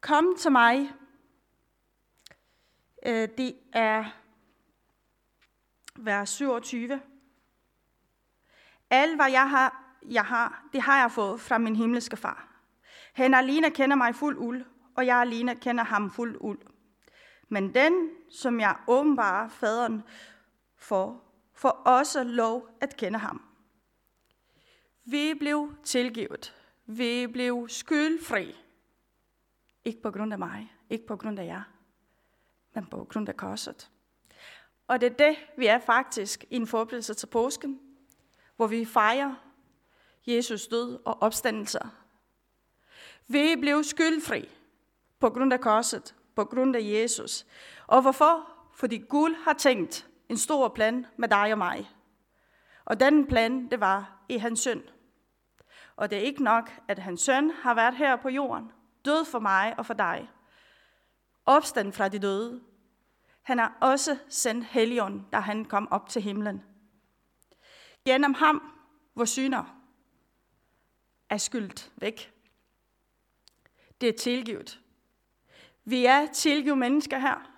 Kom 0.00 0.36
til 0.38 0.52
mig. 0.52 0.92
Øh, 3.06 3.28
det 3.38 3.56
er 3.72 4.04
vers 5.96 6.30
27. 6.30 7.00
Alt, 8.90 9.16
hvad 9.16 9.30
jeg 9.30 9.50
har, 9.50 9.96
jeg 10.08 10.24
har, 10.24 10.64
det 10.72 10.82
har 10.82 11.00
jeg 11.00 11.12
fået 11.12 11.40
fra 11.40 11.58
min 11.58 11.76
himmelske 11.76 12.16
far. 12.16 12.48
Han 13.12 13.34
alene 13.34 13.70
kender 13.70 13.96
mig 13.96 14.14
fuld 14.14 14.38
uld, 14.38 14.64
og 14.96 15.06
jeg 15.06 15.16
alene 15.16 15.56
kender 15.56 15.84
ham 15.84 16.10
fuld 16.10 16.36
uld. 16.40 16.60
Men 17.48 17.74
den, 17.74 18.10
som 18.30 18.60
jeg 18.60 18.76
åbenbarer 18.86 19.48
faderen 19.48 20.02
for, 20.76 21.29
får 21.60 21.70
også 21.70 22.24
lov 22.24 22.68
at 22.80 22.96
kende 22.96 23.18
ham. 23.18 23.42
Vi 25.04 25.34
blev 25.34 25.74
tilgivet. 25.84 26.54
Vi 26.86 27.26
blev 27.26 27.68
skyldfri. 27.68 28.56
Ikke 29.84 30.02
på 30.02 30.10
grund 30.10 30.32
af 30.32 30.38
mig, 30.38 30.72
ikke 30.90 31.06
på 31.06 31.16
grund 31.16 31.38
af 31.38 31.44
jer, 31.44 31.62
men 32.74 32.86
på 32.86 33.04
grund 33.04 33.28
af 33.28 33.36
korset. 33.36 33.90
Og 34.86 35.00
det 35.00 35.12
er 35.12 35.16
det, 35.16 35.36
vi 35.56 35.66
er 35.66 35.78
faktisk 35.78 36.44
i 36.50 36.56
en 36.56 36.66
forberedelse 36.66 37.14
til 37.14 37.26
påsken, 37.26 37.80
hvor 38.56 38.66
vi 38.66 38.84
fejrer 38.84 39.34
Jesus 40.26 40.66
død 40.66 40.98
og 41.04 41.22
opstandelser. 41.22 41.88
Vi 43.28 43.56
blev 43.60 43.84
skyldfri 43.84 44.48
på 45.18 45.30
grund 45.30 45.52
af 45.52 45.60
korset, 45.60 46.14
på 46.34 46.44
grund 46.44 46.76
af 46.76 46.80
Jesus. 46.82 47.46
Og 47.86 48.02
hvorfor? 48.02 48.50
Fordi 48.74 48.98
Gud 48.98 49.34
har 49.44 49.52
tænkt 49.52 50.09
en 50.30 50.36
stor 50.36 50.68
plan 50.68 51.06
med 51.16 51.28
dig 51.28 51.52
og 51.52 51.58
mig. 51.58 51.90
Og 52.84 53.00
den 53.00 53.26
plan, 53.26 53.70
det 53.70 53.80
var 53.80 54.24
i 54.28 54.36
hans 54.36 54.60
søn. 54.60 54.82
Og 55.96 56.10
det 56.10 56.18
er 56.18 56.22
ikke 56.22 56.42
nok, 56.42 56.70
at 56.88 56.98
hans 56.98 57.20
søn 57.20 57.50
har 57.50 57.74
været 57.74 57.96
her 57.96 58.16
på 58.16 58.28
jorden, 58.28 58.72
død 59.04 59.24
for 59.24 59.38
mig 59.38 59.74
og 59.78 59.86
for 59.86 59.94
dig. 59.94 60.30
Opstand 61.46 61.92
fra 61.92 62.08
de 62.08 62.18
døde. 62.18 62.60
Han 63.42 63.58
har 63.58 63.78
også 63.80 64.18
sendt 64.28 64.66
Helion, 64.66 65.26
da 65.32 65.38
han 65.38 65.64
kom 65.64 65.88
op 65.90 66.08
til 66.08 66.22
himlen. 66.22 66.62
Gennem 68.04 68.34
ham, 68.34 68.72
hvor 69.14 69.24
syner 69.24 69.76
er 71.30 71.36
skyldt 71.36 71.92
væk. 71.96 72.32
Det 74.00 74.08
er 74.08 74.18
tilgivet. 74.18 74.80
Vi 75.84 76.04
er 76.06 76.26
tilgivet 76.26 76.78
mennesker 76.78 77.18
her. 77.18 77.50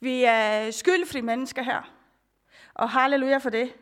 Vi 0.00 0.24
er 0.24 0.70
skyldfri 0.70 1.20
mennesker 1.20 1.62
her. 1.62 1.95
Og 2.76 2.90
halleluja 2.90 3.38
for 3.38 3.50
det. 3.50 3.74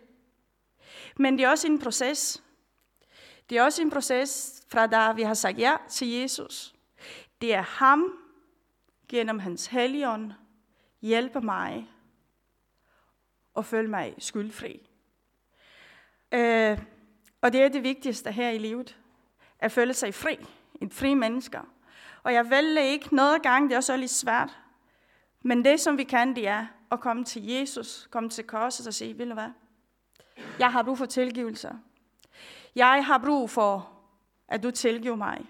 Men 1.17 1.39
det 1.39 1.45
er 1.45 1.51
også 1.51 1.67
en 1.67 1.79
proces. 1.79 2.43
Det 3.51 3.59
er 3.59 3.63
også 3.63 3.83
en 3.83 3.91
proces 3.91 4.63
fra 4.69 4.87
da 4.87 5.13
vi 5.13 5.23
har 5.23 5.35
sagt 5.35 5.59
ja 5.59 5.77
til 5.89 6.09
Jesus. 6.09 6.75
Det 7.41 7.55
er 7.55 7.63
ham, 7.63 8.19
gennem 9.09 9.39
hans 9.39 9.67
helligånd, 9.67 10.33
hjælper 11.03 11.41
mig 11.41 11.91
og 13.55 13.65
føle 13.65 13.89
mig 13.89 14.15
skyldfri. 14.19 14.89
Øh, 16.33 16.79
og 17.41 17.53
det 17.53 17.63
er 17.63 17.69
det 17.69 17.83
vigtigste 17.83 18.33
her 18.33 18.51
i 18.51 18.59
livet. 18.59 18.99
At 19.59 19.73
føle 19.73 19.95
sig 19.95 20.15
fri. 20.15 20.37
En 20.81 20.91
fri 20.91 21.15
menneske. 21.15 21.59
Og 22.23 22.33
jeg 22.33 22.51
vælger 22.51 22.83
ikke 22.83 23.15
noget 23.15 23.43
gang, 23.43 23.69
det 23.69 23.73
er 23.73 23.77
også 23.77 23.97
lidt 23.97 24.11
svært. 24.11 24.59
Men 25.43 25.65
det, 25.65 25.81
som 25.81 25.99
vi 25.99 26.05
kan, 26.05 26.37
det 26.37 26.49
er 26.49 26.67
at 26.95 27.01
komme 27.01 27.25
til 27.25 27.47
Jesus, 27.47 28.09
komme 28.11 28.31
til 28.31 28.45
korset 28.45 28.87
og 28.87 28.95
sige, 28.95 29.17
vil 29.17 29.29
du 29.29 29.35
hvad? 29.35 29.51
Jeg 30.59 30.73
har 30.73 30.83
brug 30.83 30.99
for 30.99 31.07
tilgivelse. 31.07 31.71
Jeg 32.75 33.07
har 33.07 33.19
brug 33.19 33.51
for, 33.51 33.93
at 34.49 34.63
du 34.63 34.71
tilgiver 34.71 35.17
mig. 35.17 35.47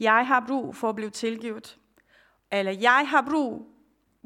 Jeg 0.00 0.26
har 0.26 0.44
brug 0.46 0.76
for 0.76 0.88
at 0.88 0.94
blive 0.96 1.10
tilgivet. 1.10 1.78
Eller 2.52 2.72
jeg 2.72 3.08
har 3.08 3.22
brug, 3.22 3.66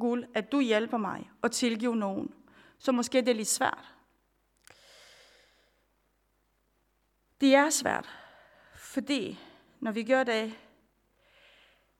Gud, 0.00 0.24
at 0.34 0.52
du 0.52 0.60
hjælper 0.60 0.96
mig 0.96 1.30
og 1.42 1.52
tilgive 1.52 1.96
nogen. 1.96 2.34
Så 2.78 2.92
måske 2.92 3.20
det 3.20 3.28
er 3.28 3.34
lidt 3.34 3.48
svært. 3.48 3.94
Det 7.40 7.54
er 7.54 7.70
svært, 7.70 8.08
fordi 8.74 9.38
når 9.80 9.92
vi 9.92 10.04
gør 10.04 10.24
det, 10.24 10.58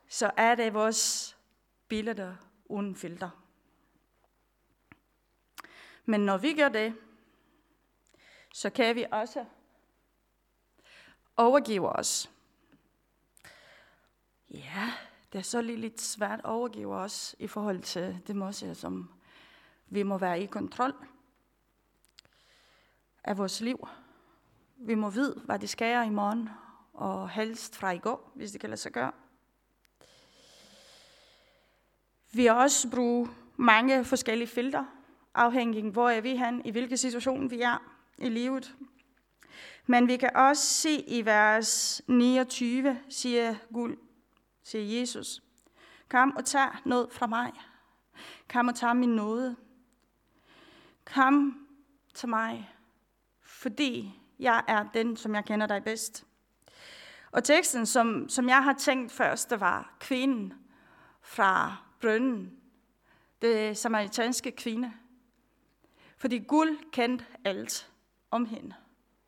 så 0.09 0.31
er 0.37 0.55
det 0.55 0.75
vores 0.75 1.37
billeder 1.89 2.35
uden 2.65 2.97
filter. 2.97 3.31
Men 6.11 6.21
når 6.21 6.39
vi 6.39 6.55
gør 6.55 6.69
det, 6.69 6.95
så 8.55 8.71
kan 8.71 8.97
vi 8.97 9.07
også 9.13 9.45
overgive 11.37 11.89
os. 11.89 12.31
Ja, 14.51 14.93
det 15.33 15.39
er 15.39 15.43
så 15.43 15.63
lige 15.63 15.79
lidt 15.79 16.01
svært 16.01 16.39
at 16.39 16.45
overgive 16.45 16.95
os 16.95 17.37
i 17.39 17.47
forhold 17.47 17.83
til 17.83 18.23
det 18.27 18.37
måske, 18.37 18.75
som 18.75 19.11
vi 19.87 20.03
må 20.03 20.19
være 20.19 20.43
i 20.43 20.47
kontrol 20.47 20.95
af 23.25 23.39
vores 23.39 23.61
liv. 23.61 23.89
Vi 24.77 24.95
må 24.95 25.11
vide, 25.11 25.43
hvad 25.45 25.59
det 25.59 25.71
sker 25.71 26.03
i 26.03 26.11
morgen, 26.11 26.49
og 26.93 27.31
helst 27.31 27.77
fra 27.77 27.91
i 27.91 27.99
går, 27.99 28.33
hvis 28.35 28.53
det 28.53 28.61
kan 28.61 28.71
lade 28.71 28.81
sig 28.81 28.93
gøre. 28.93 29.13
Vi 32.33 32.47
har 32.47 32.55
også 32.55 32.91
brugt 32.91 33.31
mange 33.57 34.05
forskellige 34.05 34.49
filter, 34.49 34.85
afhængig 35.35 35.91
hvor 35.91 36.11
er 36.11 36.21
vi 36.21 36.37
hen, 36.37 36.63
i 36.65 36.71
hvilken 36.71 36.97
situation 36.97 37.51
vi 37.51 37.61
er 37.61 37.83
i 38.19 38.29
livet. 38.29 38.75
Men 39.87 40.09
vi 40.09 40.17
kan 40.17 40.37
også 40.37 40.63
se 40.63 41.01
i 41.01 41.25
vers 41.25 42.03
29, 42.07 42.99
siger 43.09 43.55
Gud, 43.73 43.97
siger 44.63 45.01
Jesus, 45.01 45.43
kom 46.09 46.37
og 46.37 46.45
tag 46.45 46.69
noget 46.85 47.13
fra 47.13 47.27
mig. 47.27 47.53
Kom 48.49 48.69
og 48.69 48.75
tag 48.75 48.97
min 48.97 49.09
nåde. 49.09 49.57
Kom 51.05 51.67
til 52.15 52.29
mig, 52.29 52.75
fordi 53.43 54.21
jeg 54.39 54.65
er 54.69 54.85
den, 54.95 55.17
som 55.17 55.35
jeg 55.35 55.45
kender 55.45 55.67
dig 55.67 55.85
bedst. 55.85 56.27
Og 57.33 57.45
teksten, 57.45 57.87
som, 57.87 58.29
som 58.29 58.49
jeg 58.49 58.65
har 58.65 58.73
tænkt 58.73 59.13
først, 59.13 59.51
det 59.51 59.61
var 59.61 59.97
kvinden 60.01 60.55
fra 61.23 61.77
brønden. 62.01 62.57
Det 63.43 63.79
samaritanske 63.79 64.51
kvinde. 64.51 64.93
Fordi 66.21 66.39
guld 66.39 66.91
kendte 66.91 67.25
alt 67.45 67.91
om 68.31 68.47
hende. 68.47 68.75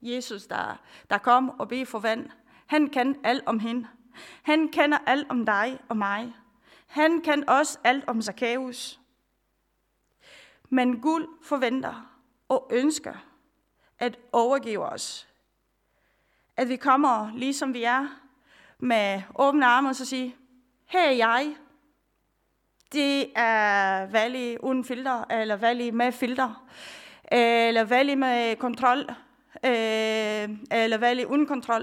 Jesus, 0.03 0.47
der, 0.47 0.81
der 1.11 1.19
kom 1.19 1.51
og 1.51 1.69
bed 1.69 1.87
for 1.87 1.99
vand, 1.99 2.31
han 2.67 2.89
kendte 2.89 3.21
alt 3.25 3.47
om 3.47 3.59
hende. 3.59 3.89
Han 4.43 4.69
kender 4.69 4.99
alt 5.07 5.31
om 5.31 5.47
dig 5.47 5.81
og 5.89 5.97
mig. 5.97 6.35
Han 6.87 7.21
kender 7.21 7.53
også 7.53 7.79
alt 7.85 8.09
om 8.09 8.23
Zacchaeus. 8.23 9.01
Men 10.69 11.01
guld 11.01 11.29
forventer 11.43 12.19
og 12.49 12.71
ønsker 12.73 13.15
at 13.99 14.19
overgive 14.33 14.85
os. 14.85 15.29
At 16.57 16.69
vi 16.69 16.77
kommer, 16.77 17.33
ligesom 17.35 17.75
vi 17.75 17.83
er, 17.83 18.09
med 18.79 19.23
åbne 19.35 19.67
arme 19.67 19.89
og 19.89 19.97
så 19.97 20.05
sige, 20.05 20.37
her 20.87 21.09
er 21.09 21.13
jeg. 21.13 21.57
Det 22.93 23.31
er 23.37 24.07
valg 24.07 24.65
uden 24.65 24.85
filter, 24.85 25.25
eller 25.31 25.57
valg 25.57 25.95
med 25.95 26.13
filter, 26.13 26.67
eller 27.33 27.85
valg 27.85 28.19
med 28.19 28.57
kontrol, 28.57 28.99
øh, 29.65 30.49
eller 30.71 30.99
valg 30.99 31.27
uden 31.27 31.47
kontrol. 31.47 31.83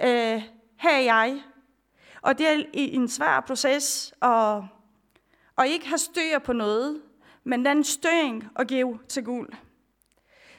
Øh, 0.00 0.42
Her 0.76 0.90
er 0.90 1.00
jeg. 1.00 1.42
Og 2.22 2.38
det 2.38 2.48
er 2.48 2.64
en 2.74 3.08
svær 3.08 3.40
proces 3.40 4.14
at, 4.22 4.62
at 5.58 5.66
ikke 5.66 5.88
have 5.88 5.98
styr 5.98 6.38
på 6.38 6.52
noget, 6.52 7.02
men 7.44 7.64
den 7.64 7.84
støring 7.84 8.48
at 8.56 8.68
give 8.68 8.98
til 9.08 9.24
gul. 9.24 9.48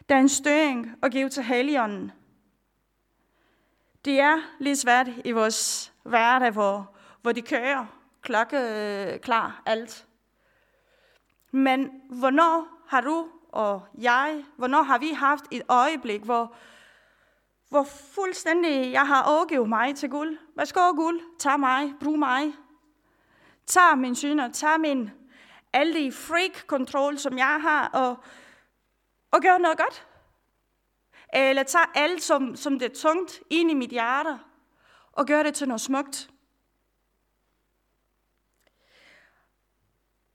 Der 0.09 0.15
er 0.15 0.19
en 0.19 0.29
støring 0.29 0.91
at 1.03 1.11
give 1.11 1.29
til 1.29 1.43
helligånden. 1.43 2.11
Det 4.05 4.19
er 4.19 4.37
lidt 4.59 4.79
svært 4.79 5.07
i 5.25 5.31
vores 5.31 5.93
hverdag, 6.03 6.51
hvor, 6.51 6.95
hvor 7.21 7.31
de 7.31 7.41
kører 7.41 7.96
klokke 8.27 8.57
øh, 8.57 9.19
klar 9.19 9.61
alt. 9.65 10.07
Men 11.51 11.91
hvornår 12.09 12.67
har 12.87 13.01
du 13.01 13.27
og 13.51 13.81
jeg, 13.97 14.45
hvornår 14.57 14.81
har 14.81 14.97
vi 14.97 15.09
haft 15.09 15.45
et 15.51 15.61
øjeblik, 15.69 16.21
hvor, 16.21 16.55
hvor 17.69 17.83
fuldstændig 17.83 18.91
jeg 18.91 19.07
har 19.07 19.23
overgivet 19.23 19.69
mig 19.69 19.95
til 19.95 20.09
guld. 20.09 20.37
Værsgo 20.55 20.91
guld, 20.91 21.21
tag 21.39 21.59
mig, 21.59 21.93
brug 21.99 22.19
mig. 22.19 22.53
Tag 23.65 23.97
min 23.97 24.15
syner, 24.15 24.51
tag 24.51 24.79
min 24.79 25.11
alle 25.73 25.93
de 25.93 26.11
freak 26.11 26.67
control, 26.67 27.17
som 27.17 27.37
jeg 27.37 27.61
har, 27.61 27.87
og, 27.87 28.17
og 29.31 29.41
gør 29.41 29.57
noget 29.57 29.77
godt. 29.77 30.07
Eller 31.33 31.63
tag 31.63 31.81
alt, 31.95 32.23
som, 32.23 32.55
som 32.55 32.79
det 32.79 32.91
er 32.91 32.95
tungt, 32.95 33.41
ind 33.49 33.71
i 33.71 33.73
mit 33.73 33.89
hjerte, 33.89 34.39
og 35.11 35.25
gør 35.25 35.43
det 35.43 35.53
til 35.53 35.67
noget 35.67 35.81
smukt. 35.81 36.29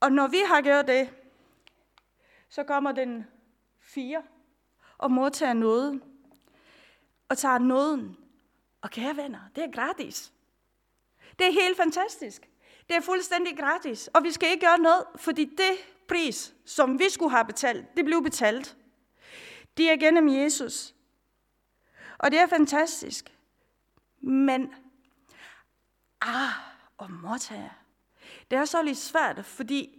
Og 0.02 0.12
når 0.12 0.26
vi 0.26 0.38
har 0.46 0.60
gjort 0.60 0.86
det, 0.86 1.10
så 2.48 2.64
kommer 2.64 2.92
den 2.92 3.26
fire 3.80 4.22
og 4.98 5.10
modtager 5.10 5.52
noget. 5.52 6.02
Og 7.28 7.38
tager 7.38 7.58
nåden. 7.58 8.16
Og 8.80 8.90
kære 8.90 9.16
venner, 9.16 9.40
det 9.54 9.64
er 9.64 9.70
gratis. 9.70 10.32
Det 11.38 11.46
er 11.46 11.52
helt 11.52 11.76
fantastisk. 11.76 12.50
Det 12.88 12.96
er 12.96 13.00
fuldstændig 13.00 13.58
gratis. 13.58 14.08
Og 14.14 14.24
vi 14.24 14.30
skal 14.30 14.50
ikke 14.50 14.66
gøre 14.66 14.78
noget, 14.78 15.04
fordi 15.16 15.44
det 15.44 15.72
pris, 16.08 16.54
som 16.64 16.98
vi 16.98 17.08
skulle 17.10 17.30
have 17.30 17.44
betalt, 17.44 17.96
det 17.96 18.04
blev 18.04 18.22
betalt. 18.22 18.76
Det 19.76 19.90
er 19.90 19.96
gennem 19.96 20.28
Jesus. 20.28 20.94
Og 22.18 22.30
det 22.30 22.40
er 22.40 22.46
fantastisk. 22.46 23.38
Men, 24.20 24.74
ah, 26.20 26.52
og 26.98 27.10
modtager. 27.10 27.81
Det 28.50 28.58
er 28.58 28.64
så 28.64 28.82
lidt 28.82 28.98
svært, 28.98 29.44
fordi 29.44 29.98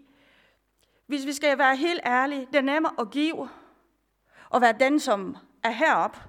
hvis 1.08 1.26
vi 1.26 1.34
skal 1.34 1.58
være 1.58 1.76
helt 1.76 2.02
ærlige, 2.06 2.48
det 2.52 2.56
er 2.56 2.62
nemmere 2.62 2.94
at 3.00 3.12
give, 3.12 3.50
og 4.50 4.62
være 4.62 4.76
den, 4.80 5.00
som 5.00 5.38
er 5.64 5.72
heroppe. 5.72 6.20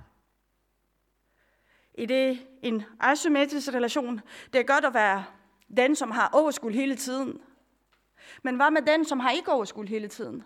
I 1.94 2.06
det 2.06 2.46
en 2.62 2.82
asymmetrisk 3.00 3.68
relation, 3.68 4.20
det 4.52 4.58
er 4.58 4.64
godt 4.64 4.84
at 4.84 4.94
være 4.94 5.24
den, 5.76 5.96
som 5.96 6.10
har 6.10 6.30
overskud 6.32 6.72
hele 6.72 6.96
tiden. 6.96 7.40
Men 8.42 8.56
hvad 8.56 8.70
med 8.70 8.82
den, 8.82 9.04
som 9.04 9.20
har 9.20 9.30
ikke 9.30 9.52
overskud 9.52 9.86
hele 9.86 10.08
tiden? 10.08 10.44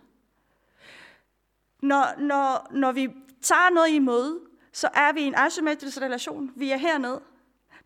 Når, 1.83 2.21
når, 2.21 2.67
når 2.71 2.93
vi 2.93 3.09
tager 3.43 3.71
noget 3.71 3.91
imod, 3.91 4.49
så 4.73 4.89
er 4.95 5.13
vi 5.13 5.21
i 5.21 5.25
en 5.25 5.35
asymmetrisk 5.37 6.01
relation. 6.01 6.53
Vi 6.57 6.71
er 6.71 6.77
hernede. 6.77 7.23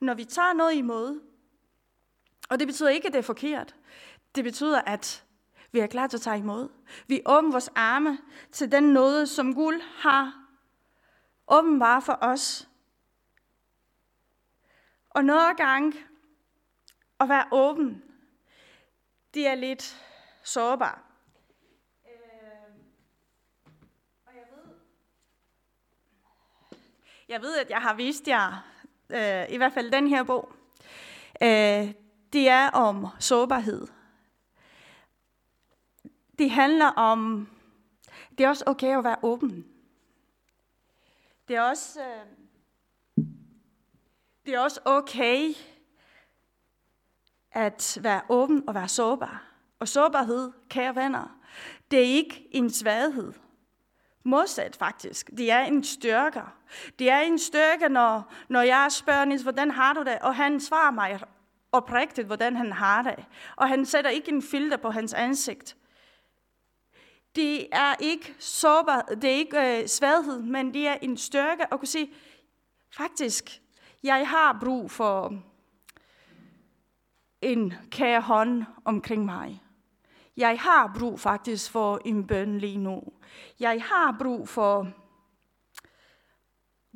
Når 0.01 0.15
vi 0.15 0.25
tager 0.25 0.53
noget 0.53 0.75
imod, 0.75 1.21
og 2.52 2.59
det 2.59 2.66
betyder 2.66 2.90
ikke, 2.90 3.06
at 3.06 3.12
det 3.12 3.18
er 3.18 3.23
forkert. 3.23 3.75
Det 4.35 4.44
betyder, 4.44 4.80
at 4.80 5.25
vi 5.73 5.78
er 5.78 5.87
klar 5.87 6.06
til 6.06 6.16
at 6.16 6.21
tage 6.21 6.38
imod. 6.38 6.69
Vi 7.06 7.23
åbner 7.26 7.50
vores 7.50 7.71
arme 7.75 8.19
til 8.52 8.73
den 8.73 8.84
nåde, 8.84 9.26
som 9.26 9.54
Gud 9.54 9.82
har 9.97 10.49
åbenbar 11.49 12.00
for 12.00 12.19
os. 12.21 12.69
Og 15.10 15.25
nogle 15.25 15.54
gange 15.54 15.93
at 17.21 17.28
være 17.28 17.45
åben, 17.52 18.02
det 19.34 19.47
er 19.47 19.54
lidt 19.54 20.02
sårbar. 20.43 21.02
Øhm, 22.06 22.84
jeg 27.28 27.43
ved, 27.43 27.56
at 27.56 27.71
jeg 27.71 27.78
har 27.78 27.95
vist 27.95 28.28
jer, 28.28 28.67
øh, 29.10 29.54
i 29.54 29.56
hvert 29.56 29.73
fald 29.73 29.91
den 29.91 30.08
her 30.08 30.23
bog, 30.23 30.52
øh, 31.43 32.01
det 32.32 32.49
er 32.49 32.71
om 32.71 33.06
sårbarhed 33.18 33.86
det 36.42 36.50
handler 36.50 36.86
om, 36.86 37.49
det 38.38 38.45
er 38.45 38.49
også 38.49 38.64
okay 38.66 38.99
at 38.99 39.04
være 39.04 39.16
åben. 39.23 39.66
Det 41.49 41.56
er 41.56 41.62
også, 41.62 42.00
øh, 42.00 43.25
det 44.47 44.54
er 44.54 44.60
også 44.60 44.80
okay 44.84 45.54
at 47.52 47.99
være 48.00 48.23
åben 48.28 48.68
og 48.68 48.75
være 48.75 48.88
sårbar. 48.88 49.45
Og 49.78 49.88
sårbarhed, 49.88 50.52
kære 50.68 50.97
venner, 50.97 51.38
det 51.90 51.99
er 51.99 52.14
ikke 52.16 52.49
en 52.50 52.71
svaghed. 52.71 53.32
Modsat 54.25 54.76
faktisk. 54.76 55.30
Det 55.36 55.50
er 55.50 55.60
en 55.60 55.84
styrke. 55.84 56.42
Det 56.99 57.10
er 57.10 57.21
en 57.21 57.38
styrke, 57.38 57.88
når, 57.88 58.32
når 58.49 58.62
jeg 58.62 58.92
spørger 58.92 59.25
Nils, 59.25 59.42
hvordan 59.42 59.71
har 59.71 59.92
du 59.92 60.00
det? 60.00 60.18
Og 60.18 60.36
han 60.36 60.60
svarer 60.60 60.90
mig 60.90 61.21
oprigtigt, 61.73 62.26
hvordan 62.26 62.56
han 62.56 62.73
har 62.73 63.02
det. 63.02 63.25
Og 63.56 63.69
han 63.69 63.87
sætter 63.87 64.11
ikke 64.11 64.32
en 64.32 64.43
filter 64.43 64.76
på 64.76 64.91
hans 64.91 65.15
ansigt. 65.15 65.76
Det 67.37 67.67
er 67.73 67.95
ikke 68.00 68.35
sårbar, 68.39 69.02
det 69.02 69.25
er 69.25 69.35
ikke 69.35 69.80
øh, 69.80 69.89
svaghed, 69.89 70.43
men 70.43 70.75
det 70.75 70.89
er 70.89 70.97
en 71.02 71.17
styrke 71.17 71.73
at 71.73 71.78
kunne 71.78 71.89
sige, 71.89 72.13
faktisk, 72.97 73.61
jeg 74.02 74.28
har 74.28 74.58
brug 74.61 74.91
for 74.91 75.43
en 77.41 77.75
kære 77.91 78.21
hånd 78.21 78.65
omkring 78.85 79.25
mig. 79.25 79.63
Jeg 80.37 80.61
har 80.61 80.97
brug 80.99 81.21
faktisk 81.21 81.71
for 81.71 82.00
en 82.04 82.26
bøn 82.26 82.58
lige 82.58 82.78
nu. 82.78 83.02
Jeg 83.61 83.82
har 83.82 84.17
brug 84.19 84.49
for, 84.49 84.89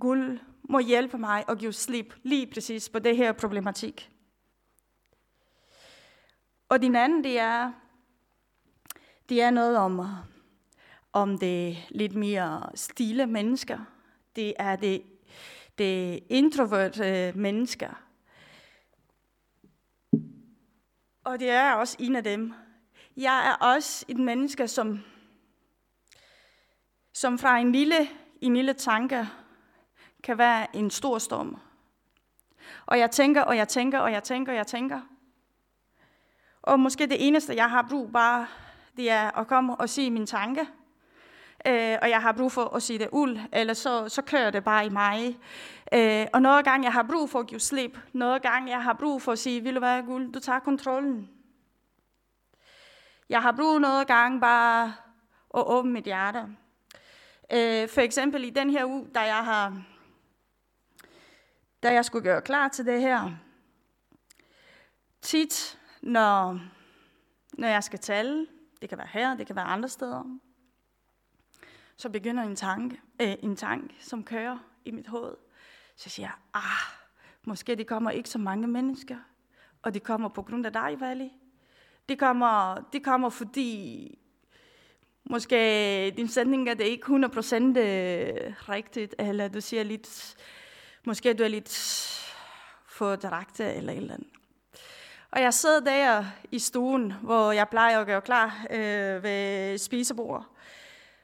Gud 0.01 0.39
må 0.63 0.79
hjælpe 0.79 1.19
mig 1.19 1.45
og 1.49 1.59
give 1.59 1.73
slip 1.73 2.15
lige 2.23 2.51
præcis 2.53 2.89
på 2.89 2.99
det 2.99 3.17
her 3.17 3.33
problematik. 3.33 4.11
Og 6.69 6.83
din 6.83 6.97
anden, 6.97 7.25
det 7.25 7.39
er, 7.39 7.73
det 9.29 9.43
er 9.43 9.51
noget 9.51 9.77
om, 9.77 10.07
om 11.13 11.39
det 11.39 11.87
lidt 11.89 12.15
mere 12.15 12.71
stille 12.75 13.27
mennesker. 13.27 13.79
Det 14.37 14.55
er 14.59 14.77
det, 14.77 15.03
det 15.79 16.23
introverte 16.29 17.33
mennesker. 17.37 18.03
Og 21.25 21.41
det 21.41 21.51
er 21.51 21.73
også 21.73 21.97
en 21.99 22.17
af 22.17 22.25
dem. 22.25 22.55
Jeg 23.17 23.49
er 23.49 23.67
også 23.67 24.05
et 24.09 24.19
menneske, 24.19 24.69
som, 24.69 25.01
som 27.13 27.39
fra 27.39 27.59
en 27.59 27.73
lille, 27.73 28.09
en 28.41 28.55
lille 28.55 28.73
tanke 28.73 29.29
kan 30.23 30.39
være 30.39 30.77
en 30.77 30.91
stor 30.91 31.19
storm. 31.19 31.57
Og 32.87 32.99
jeg 32.99 33.11
tænker, 33.11 33.43
og 33.43 33.57
jeg 33.57 33.69
tænker, 33.69 33.99
og 33.99 34.13
jeg 34.13 34.23
tænker, 34.23 34.53
og 34.53 34.57
jeg 34.57 34.67
tænker. 34.67 35.16
Og 36.67 36.81
måske 36.81 37.07
det 37.07 37.27
eneste, 37.27 37.57
jeg 37.57 37.71
har 37.71 37.87
brug 37.91 38.13
bare, 38.13 38.47
det 38.97 39.11
er 39.11 39.39
at 39.39 39.47
komme 39.47 39.77
og 39.77 39.89
sige 39.89 40.11
min 40.11 40.27
tanke. 40.27 40.61
Øh, 41.67 41.99
og 42.03 42.11
jeg 42.11 42.23
har 42.23 42.33
brug 42.33 42.53
for 42.53 42.77
at 42.77 42.83
sige 42.83 42.99
det 42.99 43.09
ud, 43.13 43.41
eller 43.53 43.75
så, 43.75 44.09
så 44.09 44.23
kører 44.23 44.51
det 44.51 44.65
bare 44.65 44.87
i 44.87 44.89
mig. 44.89 45.39
Øh, 45.93 46.27
og 46.33 46.43
nogle 46.43 46.63
gange 46.63 46.85
jeg 46.85 46.93
har 46.93 47.03
brug 47.03 47.31
for 47.31 47.41
at 47.41 47.47
give 47.47 47.61
slip. 47.61 47.99
Nogle 48.13 48.41
gange 48.41 48.71
jeg 48.71 48.83
har 48.83 48.93
brug 48.93 49.23
for 49.23 49.33
at 49.33 49.39
sige, 49.39 49.61
vil 49.61 49.75
du 49.75 49.81
være 49.81 50.03
guld, 50.03 50.33
du 50.33 50.41
tager 50.41 50.59
kontrollen. 50.59 51.31
Jeg 53.29 53.43
har 53.43 53.53
brug 53.53 53.81
noget 53.81 54.07
gange 54.07 54.41
bare 54.41 54.95
at 55.55 55.67
åbne 55.67 55.93
mit 55.93 56.05
hjerte. 56.05 56.39
Øh, 57.53 57.89
for 57.89 58.01
eksempel 58.01 58.45
i 58.45 58.51
den 58.51 58.71
her 58.71 58.85
uge, 58.85 59.07
da 59.15 59.21
jeg 59.21 59.45
har 59.45 59.83
da 61.83 61.93
jeg 61.93 62.05
skulle 62.05 62.25
gøre 62.25 62.43
klar 62.43 62.69
til 62.69 62.87
det 62.87 63.01
her. 63.01 63.31
Tit, 65.23 65.79
når, 66.07 66.61
når 67.53 67.69
jeg 67.69 67.85
skal 67.85 67.99
tale, 67.99 68.47
det 68.81 68.89
kan 68.89 68.99
være 68.99 69.09
her, 69.11 69.37
det 69.37 69.47
kan 69.47 69.57
være 69.57 69.65
andre 69.65 69.89
steder, 69.89 70.39
så 71.97 72.09
begynder 72.09 72.43
en 72.43 72.57
tanke, 72.57 73.01
øh, 73.21 73.35
en 73.43 73.57
tanke, 73.57 73.95
som 74.01 74.25
kører 74.25 74.59
i 74.85 74.91
mit 74.91 75.07
hoved. 75.07 75.35
Så 75.97 76.11
siger 76.11 76.27
jeg, 76.27 76.35
ah, 76.55 76.97
måske 77.45 77.75
det 77.75 77.87
kommer 77.87 78.11
ikke 78.11 78.29
så 78.29 78.39
mange 78.39 78.67
mennesker, 78.67 79.17
og 79.83 79.95
det 79.95 80.03
kommer 80.03 80.29
på 80.29 80.43
grund 80.43 80.67
af 80.67 80.73
dig, 80.73 81.01
Vali. 81.01 81.33
Det 82.09 82.19
kommer, 82.19 82.75
det 82.93 83.05
kommer 83.05 83.29
fordi 83.29 84.19
måske 85.25 86.11
din 86.17 86.29
sætning 86.29 86.69
er 86.69 86.75
det 86.75 86.85
ikke 86.85 87.07
100% 87.07 87.09
øh, 87.11 88.55
rigtigt, 88.69 89.15
eller 89.19 89.49
du 89.49 89.61
siger 89.61 89.83
lidt, 89.83 90.37
måske 91.07 91.35
du 91.35 91.43
er 91.43 91.49
lidt 91.49 91.73
for 92.87 93.17
direkte 93.17 93.65
eller 93.75 93.93
et 93.93 93.97
eller 93.97 94.15
andet. 94.15 94.36
Og 95.37 95.43
jeg 95.43 95.55
sidder 95.55 95.81
der 95.81 96.25
i 96.51 96.59
stuen, 96.59 97.13
hvor 97.13 97.53
jeg 97.53 97.69
plejer 97.69 98.01
at 98.01 98.07
gøre 98.07 98.21
klar 98.21 98.67
øh, 98.71 99.23
ved 99.23 99.79
spisebordet. 99.79 100.47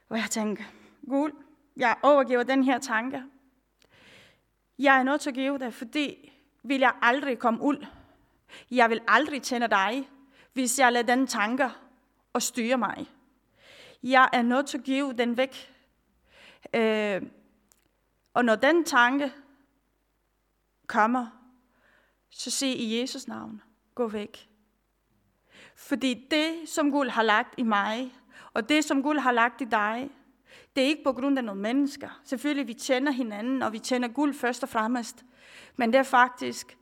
Og 0.09 0.17
jeg 0.17 0.29
tænker, 0.29 0.63
Gud, 1.09 1.31
jeg 1.77 1.95
overgiver 2.01 2.43
den 2.43 2.63
her 2.63 2.79
tanke. 2.79 3.23
Jeg 4.79 4.99
er 4.99 5.03
nødt 5.03 5.21
til 5.21 5.29
at 5.29 5.33
give 5.33 5.57
det, 5.57 5.73
fordi 5.73 6.33
vil 6.63 6.79
jeg 6.79 6.93
aldrig 7.01 7.39
komme 7.39 7.61
ud. 7.61 7.85
Jeg 8.71 8.89
vil 8.89 9.01
aldrig 9.07 9.41
tænde 9.41 9.67
dig, 9.67 10.09
hvis 10.53 10.79
jeg 10.79 10.91
lader 10.91 11.15
den 11.15 11.27
tanke 11.27 11.69
og 12.33 12.41
styre 12.41 12.77
mig. 12.77 13.05
Jeg 14.03 14.29
er 14.33 14.41
nødt 14.41 14.67
til 14.67 14.77
at 14.77 14.83
give 14.83 15.13
den 15.13 15.37
væk. 15.37 15.73
Øh, 16.73 17.21
og 18.33 18.45
når 18.45 18.55
den 18.55 18.83
tanke 18.83 19.33
kommer, 20.87 21.27
så 22.29 22.51
sig 22.51 22.79
i 22.79 22.99
Jesus 22.99 23.27
navn, 23.27 23.61
gå 23.95 24.07
væk. 24.07 24.49
Fordi 25.75 26.27
det, 26.31 26.69
som 26.69 26.91
Gud 26.91 27.07
har 27.07 27.23
lagt 27.23 27.53
i 27.57 27.63
mig, 27.63 28.13
og 28.53 28.69
det, 28.69 28.83
som 28.83 29.03
Gud 29.03 29.15
har 29.15 29.31
lagt 29.31 29.61
i 29.61 29.65
dig, 29.65 30.09
det 30.75 30.83
er 30.83 30.87
ikke 30.87 31.03
på 31.03 31.13
grund 31.13 31.37
af 31.37 31.43
nogle 31.43 31.61
mennesker. 31.61 32.21
Selvfølgelig, 32.23 32.67
vi 32.67 32.73
tjener 32.73 33.11
hinanden, 33.11 33.61
og 33.61 33.73
vi 33.73 33.79
tjener 33.79 34.07
guld 34.07 34.33
først 34.33 34.63
og 34.63 34.69
fremmest. 34.69 35.25
Men 35.75 35.93
det 35.93 35.99
er 35.99 36.03
faktisk, 36.03 36.77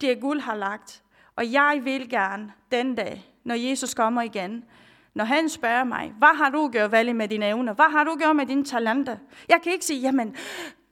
det 0.00 0.20
Gud 0.20 0.40
har 0.40 0.54
lagt. 0.54 1.02
Og 1.36 1.52
jeg 1.52 1.80
vil 1.84 2.08
gerne 2.08 2.52
den 2.72 2.94
dag, 2.94 3.34
når 3.44 3.54
Jesus 3.54 3.94
kommer 3.94 4.22
igen, 4.22 4.64
når 5.14 5.24
han 5.24 5.48
spørger 5.48 5.84
mig, 5.84 6.14
hvad 6.18 6.36
har 6.36 6.50
du 6.50 6.68
gjort 6.68 6.92
valg 6.92 7.16
med 7.16 7.28
dine 7.28 7.46
evner? 7.46 7.72
Hvad 7.72 7.90
har 7.90 8.04
du 8.04 8.16
gjort 8.16 8.36
med 8.36 8.46
dine 8.46 8.64
talenter? 8.64 9.16
Jeg 9.48 9.60
kan 9.62 9.72
ikke 9.72 9.84
sige, 9.84 10.00
jamen, 10.00 10.36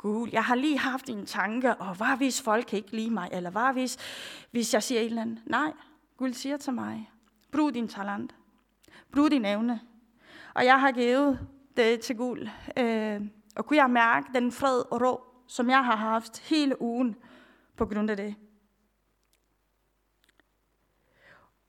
Gud, 0.03 0.29
jeg 0.33 0.45
har 0.45 0.55
lige 0.55 0.79
haft 0.79 1.09
en 1.09 1.27
tanke, 1.27 1.75
og 1.75 1.97
hvad 1.97 2.17
hvis 2.17 2.43
folk 2.43 2.75
ikke 2.75 2.97
lide 2.97 3.11
mig? 3.11 3.29
Eller 3.33 3.51
hvad 3.51 3.73
hvis, 3.73 3.99
hvis 4.51 4.75
jeg 4.75 4.83
siger 4.83 5.01
et 5.01 5.07
eller 5.07 5.23
andet? 5.23 5.43
Nej, 5.47 5.73
Gud 6.17 6.33
siger 6.33 6.57
til 6.57 6.73
mig, 6.73 7.11
brug 7.53 7.75
din 7.75 7.89
talent. 7.89 8.35
Brug 9.13 9.31
din 9.31 9.45
evne. 9.45 9.81
Og 10.55 10.65
jeg 10.65 10.81
har 10.81 10.93
givet 10.93 11.49
det 11.77 12.01
til 12.01 12.17
Gud. 12.17 12.49
Øh, 12.77 13.21
og 13.57 13.67
kunne 13.67 13.77
jeg 13.77 13.91
mærke 13.91 14.29
den 14.35 14.53
fred 14.53 14.93
og 14.93 15.01
ro, 15.03 15.21
som 15.47 15.71
jeg 15.71 15.85
har 15.85 15.97
haft 15.97 16.39
hele 16.39 16.83
ugen 16.83 17.17
på 17.77 17.87
grund 17.87 18.11
af 18.11 18.17
det. 18.17 18.35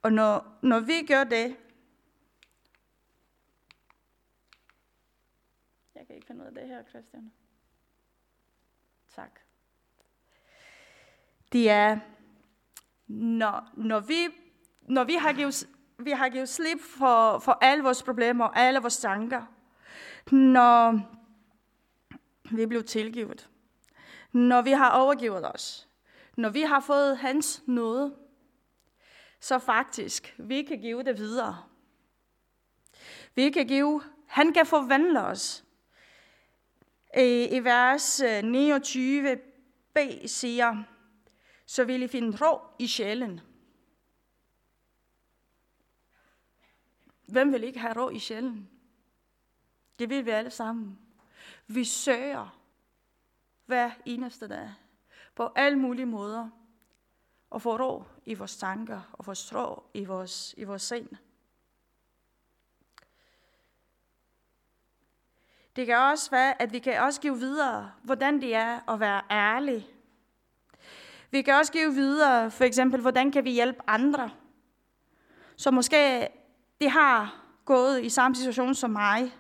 Og 0.02 0.14
når, 0.14 0.60
når 0.62 0.80
vi 0.80 1.06
gør 1.08 1.24
det, 1.24 1.58
jeg 5.96 6.08
kan 6.08 6.16
ikke 6.16 6.28
finde 6.28 6.42
ud 6.42 6.48
af 6.48 6.54
det 6.54 6.68
her, 6.68 6.84
Christian. 6.84 7.32
Tak. 9.16 9.40
Det 11.52 11.70
er, 11.70 12.00
når, 13.08 13.70
når, 13.74 14.00
vi, 14.00 14.28
når 14.82 15.04
vi, 15.04 15.14
har 15.14 15.34
givet, 15.34 15.68
vi 15.98 16.12
har 16.12 16.30
givet 16.30 16.50
slip 16.50 16.80
for, 16.82 17.40
for 17.40 17.58
alle 17.62 17.84
vores 17.84 18.04
problemer 18.04 18.46
og 18.46 18.60
alle 18.60 18.80
vores 18.80 18.98
tanker, 18.98 19.46
når 20.32 21.02
vi 22.52 22.66
blev 22.66 22.84
tilgivet, 22.84 23.50
når 24.32 24.62
vi 24.62 24.72
har 24.72 24.92
overgivet 24.92 25.52
os, 25.54 25.90
når 26.38 26.50
vi 26.50 26.62
har 26.62 26.80
fået 26.80 27.18
hans 27.18 27.64
nåde, 27.66 28.16
så 29.40 29.60
faktisk, 29.60 30.36
vi 30.38 30.64
kan 30.64 30.80
give 30.80 31.04
det 31.04 31.18
videre. 31.18 31.64
Vi 33.36 33.50
kan 33.50 33.68
give, 33.68 34.02
han 34.28 34.54
kan 34.54 34.66
forvandle 34.66 35.22
os. 35.22 35.63
I, 37.18 37.48
i 37.52 37.64
vers 37.64 38.20
øh, 38.20 38.40
29b 38.40 40.28
siger, 40.28 40.84
så 41.66 41.84
vil 41.84 42.02
I 42.02 42.08
finde 42.08 42.38
ro 42.46 42.60
i 42.80 42.88
sjælen. 42.88 43.42
Hvem 47.28 47.54
vil 47.54 47.64
ikke 47.64 47.80
have 47.80 47.94
ro 48.04 48.10
i 48.10 48.20
sjælen? 48.20 48.70
Det 50.00 50.10
vil 50.10 50.26
vi 50.26 50.32
alle 50.32 50.50
sammen. 50.50 51.00
Vi 51.68 51.84
søger 51.84 52.60
hver 53.66 53.92
eneste 54.06 54.48
dag 54.48 54.74
på 55.36 55.52
alle 55.56 55.80
mulige 55.80 56.06
måder 56.06 56.50
og 57.50 57.62
få 57.62 57.78
ro 57.78 58.04
i 58.26 58.34
vores 58.34 58.58
tanker 58.58 59.02
og 59.14 59.26
få 59.26 59.34
strå 59.34 59.84
i 59.94 60.06
vores, 60.06 60.56
i 60.58 60.64
vores 60.64 60.82
sind. 60.82 61.10
Det 65.76 65.86
kan 65.86 65.98
også 65.98 66.32
være, 66.32 66.62
at 66.62 66.74
vi 66.74 66.80
kan 66.80 67.02
også 67.02 67.22
give 67.22 67.38
videre, 67.38 67.92
hvordan 68.04 68.42
det 68.42 68.56
er 68.56 68.90
at 68.90 69.00
være 69.00 69.22
ærlig. 69.32 69.88
Vi 71.32 71.42
kan 71.42 71.54
også 71.54 71.72
give 71.72 71.94
videre, 71.94 72.52
for 72.52 72.64
eksempel, 72.64 73.02
hvordan 73.02 73.32
kan 73.32 73.44
vi 73.44 73.52
hjælpe 73.52 73.80
andre, 73.88 74.32
som 75.56 75.74
måske 75.74 76.28
det 76.82 76.92
har 76.92 77.44
gået 77.66 78.04
i 78.04 78.10
samme 78.10 78.36
situation 78.36 78.76
som 78.76 78.90
mig. 78.90 79.34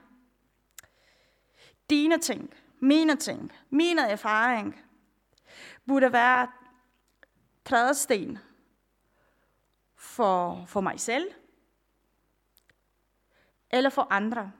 Dine 1.89 2.17
ting, 2.17 2.53
mine 2.79 3.15
ting, 3.15 3.51
mine 3.69 4.01
erfaring, 4.01 4.81
burde 5.87 6.13
være 6.13 6.47
trædesten 7.65 8.39
for, 9.95 10.65
for 10.67 10.81
mig 10.81 10.99
selv, 10.99 11.27
eller 13.69 13.89
for 13.89 14.07
andre. 14.09 14.51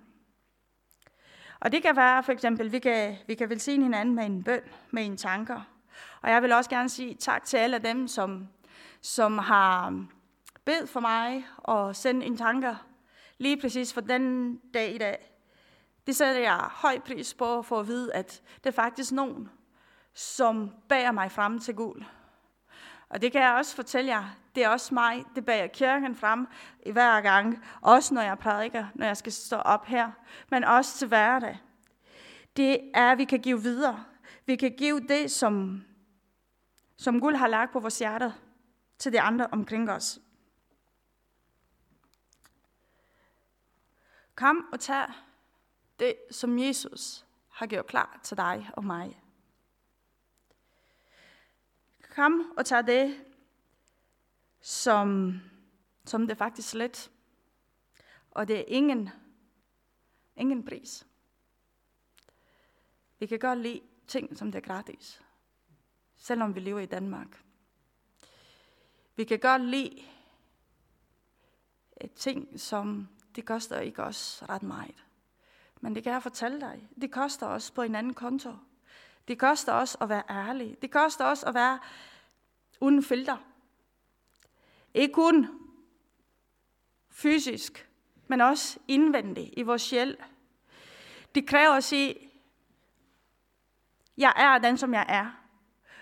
Og 1.64 1.72
det 1.72 1.82
kan 1.82 1.96
være 1.96 2.24
for 2.24 2.32
eksempel, 2.32 2.72
vi 2.72 2.80
kan, 2.80 3.16
vi 3.28 3.36
kan 3.36 3.50
velsigne 3.50 3.84
hinanden 3.84 4.16
med 4.16 4.26
en 4.26 4.44
bøn, 4.44 4.62
med 4.92 5.06
en 5.06 5.18
tanker. 5.18 5.62
Og 6.22 6.30
jeg 6.30 6.42
vil 6.42 6.52
også 6.52 6.70
gerne 6.70 6.90
sige 6.90 7.16
tak 7.16 7.44
til 7.46 7.58
alle 7.58 7.80
dem, 7.80 8.08
som, 8.08 8.48
som 9.02 9.38
har 9.38 10.06
bedt 10.66 10.90
for 10.90 11.00
mig 11.00 11.46
og 11.58 11.96
sendt 11.96 12.24
en 12.24 12.38
tanker 12.38 12.76
lige 13.38 13.62
præcis 13.62 13.94
for 13.94 14.02
den 14.02 14.56
dag 14.74 14.96
i 14.96 14.98
dag. 14.98 15.34
Det 16.08 16.16
sætter 16.16 16.42
jeg 16.42 16.58
høj 16.58 17.00
pris 17.00 17.34
på 17.34 17.62
for 17.62 17.80
at 17.80 17.88
vide, 17.88 18.14
at 18.14 18.42
det 18.58 18.66
er 18.70 18.82
faktisk 18.82 19.12
nogen, 19.12 19.50
som 20.14 20.72
bærer 20.90 21.12
mig 21.12 21.32
frem 21.32 21.60
til 21.60 21.76
gul. 21.76 22.06
Og 23.14 23.22
det 23.22 23.32
kan 23.32 23.42
jeg 23.42 23.54
også 23.54 23.76
fortælle 23.76 24.12
jer, 24.12 24.30
det 24.56 24.64
er 24.64 24.70
også 24.70 24.94
mig, 24.94 25.26
det 25.36 25.46
bærer 25.46 25.68
kirken 25.68 26.16
frem 26.16 26.48
i 26.86 26.92
hver 26.92 27.22
gang, 27.22 27.66
også 27.82 28.14
når 28.14 28.22
jeg 28.22 28.40
prædiker, 28.40 28.88
når 28.96 29.06
jeg 29.06 29.18
skal 29.18 29.32
stå 29.32 29.56
op 29.56 29.86
her, 29.86 30.12
men 30.50 30.64
også 30.64 30.98
til 30.98 31.08
hverdag. 31.08 31.60
Det 32.58 32.92
er, 32.94 33.12
at 33.12 33.18
vi 33.18 33.26
kan 33.26 33.40
give 33.40 33.62
videre. 33.62 34.04
Vi 34.46 34.56
kan 34.56 34.76
give 34.78 35.00
det, 35.00 35.32
som, 35.32 35.84
som 36.98 37.20
Gud 37.20 37.34
har 37.34 37.48
lagt 37.48 37.72
på 37.72 37.80
vores 37.80 38.00
hjerter, 38.00 38.32
til 38.98 39.14
de 39.14 39.22
andre 39.22 39.48
omkring 39.52 39.92
os. 39.92 40.20
Kom 44.36 44.66
og 44.72 44.80
tag 44.80 45.06
det, 46.00 46.16
som 46.32 46.60
Jesus 46.60 47.26
har 47.52 47.66
gjort 47.66 47.88
klar 47.88 48.20
til 48.24 48.38
dig 48.38 48.70
og 48.74 48.86
mig. 48.86 49.23
Kom 52.16 52.54
og 52.58 52.66
tager 52.66 52.82
det, 52.82 53.26
som, 54.62 55.40
som 56.06 56.28
det 56.28 56.38
faktisk 56.38 56.74
let. 56.74 57.12
Og 58.32 58.48
det 58.48 58.60
er 58.60 58.64
ingen, 58.68 59.10
ingen 60.36 60.66
pris. 60.66 61.08
Vi 63.20 63.26
kan 63.26 63.40
godt 63.40 63.60
lide 63.60 63.82
ting, 64.08 64.38
som 64.38 64.52
det 64.52 64.60
er 64.60 64.68
gratis, 64.74 65.22
selvom 66.18 66.56
vi 66.56 66.60
lever 66.60 66.80
i 66.80 66.86
Danmark. 66.86 67.44
Vi 69.16 69.24
kan 69.24 69.40
godt 69.40 69.62
lide 69.62 70.04
eh, 72.02 72.10
ting, 72.10 72.60
som 72.60 73.08
det 73.36 73.46
koster 73.46 73.80
ikke 73.80 74.04
os 74.04 74.44
ret 74.50 74.64
meget. 74.64 75.06
Men 75.82 75.96
det 75.96 76.04
kan 76.04 76.14
jeg 76.14 76.24
fortælle 76.24 76.62
dig. 76.62 76.90
Det 77.02 77.12
koster 77.12 77.48
os 77.48 77.72
på 77.72 77.82
en 77.82 77.96
anden 77.96 78.14
konto. 78.14 78.52
Det 79.28 79.40
koster 79.40 79.74
også 79.74 79.98
at 80.02 80.10
være 80.10 80.24
ærlig. 80.30 80.78
Det 80.82 80.92
koster 80.92 81.26
også 81.26 81.46
at 81.46 81.54
være 81.54 81.80
uden 82.82 83.04
filter. 83.04 83.38
Ikke 84.94 85.14
kun 85.14 85.48
fysisk, 87.12 87.90
men 88.28 88.42
også 88.42 88.80
indvendigt 88.88 89.54
i 89.58 89.62
vores 89.62 89.82
sjæl. 89.82 90.18
Det 91.36 91.48
kræver 91.48 91.74
at 91.74 91.84
sige, 91.84 92.16
jeg 94.18 94.34
er 94.36 94.58
den, 94.58 94.78
som 94.78 94.94
jeg 94.94 95.06
er. 95.10 95.40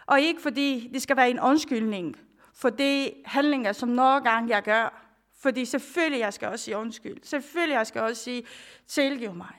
Og 0.06 0.22
ikke 0.22 0.42
fordi 0.42 0.90
det 0.94 1.02
skal 1.02 1.18
være 1.18 1.30
en 1.30 1.40
undskyldning 1.40 2.16
for 2.54 2.70
de 2.70 3.14
handlinger, 3.26 3.72
som 3.72 3.90
nogle 3.90 4.22
gange 4.22 4.50
jeg 4.56 4.64
gør. 4.64 5.08
Fordi 5.34 5.66
selvfølgelig 5.66 6.20
jeg 6.20 6.34
skal 6.34 6.48
også 6.48 6.66
sige 6.66 6.78
undskyld. 6.78 7.24
Selvfølgelig 7.24 7.76
jeg 7.76 7.88
skal 7.88 8.02
også 8.02 8.24
sige, 8.24 8.44
tilgiv 8.88 9.34
mig. 9.34 9.56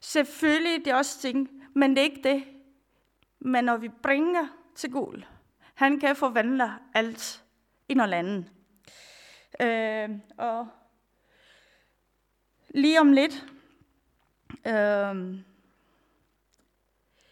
Selvfølgelig 0.00 0.84
det 0.84 0.90
er 0.90 0.94
også 0.94 1.20
ting, 1.20 1.48
men 1.74 1.90
det 1.90 1.98
er 1.98 2.02
ikke 2.02 2.22
det. 2.22 2.44
Men 3.40 3.64
når 3.64 3.76
vi 3.76 3.88
bringer 3.88 4.46
til 4.74 4.92
Gud, 4.92 5.22
han 5.74 6.00
kan 6.00 6.16
forvandle 6.16 6.72
alt 6.94 7.44
i 7.88 7.94
noget 7.94 8.14
andet. 8.14 8.52
Øh, 9.60 10.18
og 10.38 10.68
lige 12.74 13.00
om 13.00 13.12
lidt, 13.12 13.46
øh, 14.66 15.44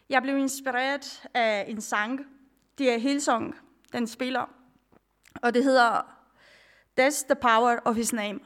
jeg 0.09 0.21
blev 0.21 0.37
inspireret 0.37 1.27
af 1.33 1.65
en 1.67 1.81
sang. 1.81 2.25
Det 2.77 2.93
er 2.93 2.97
Hillsong, 2.97 3.55
den 3.93 4.07
spiller. 4.07 4.45
Og 5.41 5.53
det 5.53 5.63
hedder 5.63 6.17
That's 6.99 7.25
the 7.25 7.35
power 7.35 7.79
of 7.85 7.95
his 7.95 8.13
name. 8.13 8.39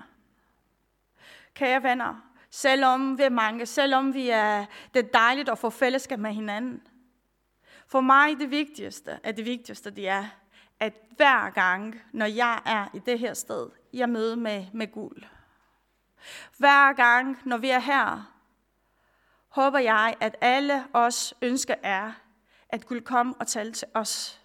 Kære 1.54 1.84
venner, 1.84 2.32
selvom 2.50 3.18
vi 3.18 3.24
er 3.24 3.30
mange, 3.30 3.66
selvom 3.66 4.14
vi 4.14 4.30
er, 4.30 4.66
det 4.94 5.06
er 5.06 5.10
dejligt 5.14 5.50
at 5.50 5.58
få 5.58 5.70
fællesskab 5.70 6.20
med 6.20 6.34
hinanden. 6.34 6.82
For 7.92 8.02
mig 8.02 8.40
det 8.40 8.52
vigtigste, 8.52 9.20
at 9.24 9.38
det 9.38 9.46
vigtigste 9.46 9.92
det 9.92 10.08
er, 10.08 10.26
at 10.80 10.94
hver 11.16 11.50
gang, 11.50 12.02
når 12.12 12.26
jeg 12.26 12.62
er 12.66 12.88
i 12.94 13.00
det 13.00 13.20
her 13.20 13.34
sted, 13.34 13.70
jeg 13.94 14.10
møder 14.10 14.36
med, 14.36 14.66
med 14.74 14.92
guld. 14.92 15.24
Hver 16.58 16.94
gang, 16.94 17.38
når 17.46 17.58
vi 17.58 17.70
er 17.70 17.80
her, 17.80 18.34
håber 19.48 19.80
jeg, 19.80 20.16
at 20.20 20.36
alle 20.42 20.84
os 20.94 21.34
ønsker 21.42 21.76
er, 21.84 22.12
at 22.70 22.86
Gud 22.86 23.02
kom 23.02 23.36
og 23.40 23.48
talte 23.48 23.80
til 23.80 23.88
os. 23.94 24.42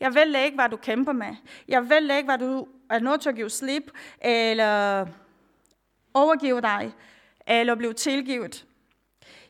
Jeg 0.00 0.14
ved 0.14 0.34
ikke, 0.44 0.54
hvad 0.54 0.68
du 0.68 0.76
kæmper 0.76 1.12
med. 1.12 1.36
Jeg 1.68 1.88
ved 1.88 2.10
ikke, 2.16 2.24
hvad 2.24 2.38
du 2.38 2.68
er 2.90 2.98
nødt 2.98 3.20
til 3.20 3.28
at 3.28 3.34
give 3.34 3.50
slip, 3.50 3.90
eller 4.20 5.06
overgive 6.14 6.60
dig, 6.60 6.92
eller 7.46 7.74
blive 7.74 7.92
tilgivet. 7.92 8.66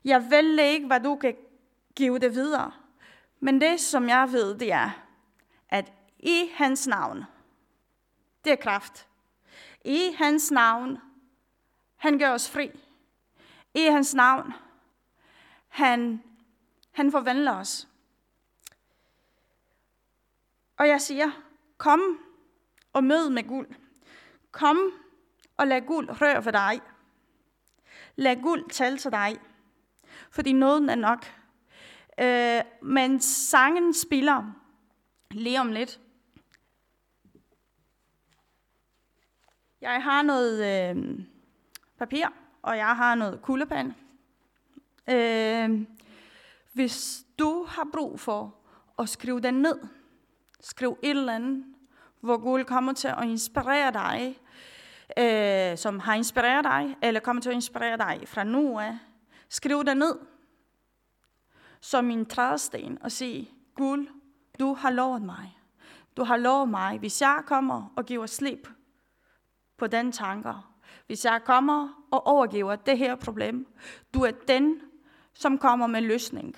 Jeg 0.04 0.30
ved 0.30 0.58
ikke, 0.58 0.86
hvad 0.86 1.00
du 1.00 1.16
kan 1.16 1.36
give 1.96 2.18
det 2.18 2.34
videre. 2.34 2.72
Men 3.40 3.60
det, 3.60 3.80
som 3.80 4.08
jeg 4.08 4.32
ved, 4.32 4.58
det 4.58 4.72
er, 4.72 4.90
at 5.68 5.92
i 6.18 6.50
hans 6.54 6.86
navn, 6.86 7.24
det 8.44 8.52
er 8.52 8.56
kraft. 8.56 9.08
I 9.84 10.12
hans 10.18 10.50
navn, 10.50 10.98
han 11.96 12.18
gør 12.18 12.30
os 12.30 12.50
fri. 12.50 12.70
I 13.74 13.84
hans 13.84 14.14
navn, 14.14 14.52
han, 15.68 16.22
han 16.92 17.10
forvandler 17.10 17.52
os. 17.52 17.88
Og 20.76 20.88
jeg 20.88 21.00
siger, 21.00 21.30
kom 21.78 22.00
og 22.92 23.04
mød 23.04 23.30
med 23.30 23.48
guld. 23.48 23.68
Kom 24.50 24.92
og 25.56 25.66
lad 25.66 25.80
guld 25.80 26.20
røre 26.22 26.42
for 26.42 26.50
dig. 26.50 26.80
Lad 28.16 28.42
guld 28.42 28.70
tale 28.70 28.98
til 28.98 29.10
dig. 29.10 29.40
Fordi 30.30 30.52
nåden 30.52 30.88
er 30.88 30.94
nok. 30.94 31.43
Øh, 32.20 32.60
men 32.82 33.20
sangen 33.20 33.94
spiller 33.94 34.52
lige 35.30 35.60
om 35.60 35.72
lidt. 35.72 36.00
Jeg 39.80 40.02
har 40.02 40.22
noget 40.22 40.64
øh, 40.64 41.18
papir, 41.98 42.26
og 42.62 42.76
jeg 42.76 42.96
har 42.96 43.14
noget 43.14 43.42
kuglepen. 43.42 43.94
Øh, 45.10 45.86
hvis 46.72 47.24
du 47.38 47.64
har 47.68 47.86
brug 47.92 48.20
for 48.20 48.54
at 48.98 49.08
skrive 49.08 49.40
den 49.40 49.54
ned, 49.54 49.78
skriv 50.60 50.98
et 51.02 51.10
eller 51.10 51.34
andet, 51.34 51.64
hvor 52.20 52.36
Gud 52.36 52.64
kommer 52.64 52.92
til 52.92 53.08
at 53.08 53.24
inspirere 53.24 53.92
dig, 53.92 54.38
øh, 55.18 55.78
som 55.78 55.98
har 55.98 56.14
inspireret 56.14 56.64
dig, 56.64 56.96
eller 57.02 57.20
kommer 57.20 57.42
til 57.42 57.50
at 57.50 57.54
inspirere 57.54 57.96
dig 57.96 58.22
fra 58.26 58.44
nu 58.44 58.78
af. 58.78 58.98
Skriv 59.48 59.84
det 59.84 59.96
ned 59.96 60.33
som 61.84 62.10
en 62.10 62.26
trædesten 62.26 62.98
og 63.02 63.12
sige, 63.12 63.50
Gud, 63.74 64.06
du 64.60 64.74
har 64.74 64.90
lovet 64.90 65.22
mig. 65.22 65.58
Du 66.16 66.24
har 66.24 66.36
lovet 66.36 66.68
mig, 66.68 66.98
hvis 66.98 67.20
jeg 67.22 67.42
kommer 67.46 67.92
og 67.96 68.06
giver 68.06 68.26
slip 68.26 68.68
på 69.76 69.86
den 69.86 70.12
tanker, 70.12 70.74
hvis 71.06 71.24
jeg 71.24 71.40
kommer 71.44 72.06
og 72.10 72.26
overgiver 72.26 72.76
det 72.76 72.98
her 72.98 73.14
problem, 73.14 73.66
du 74.14 74.22
er 74.22 74.30
den, 74.30 74.80
som 75.34 75.58
kommer 75.58 75.86
med 75.86 76.00
løsning. 76.00 76.56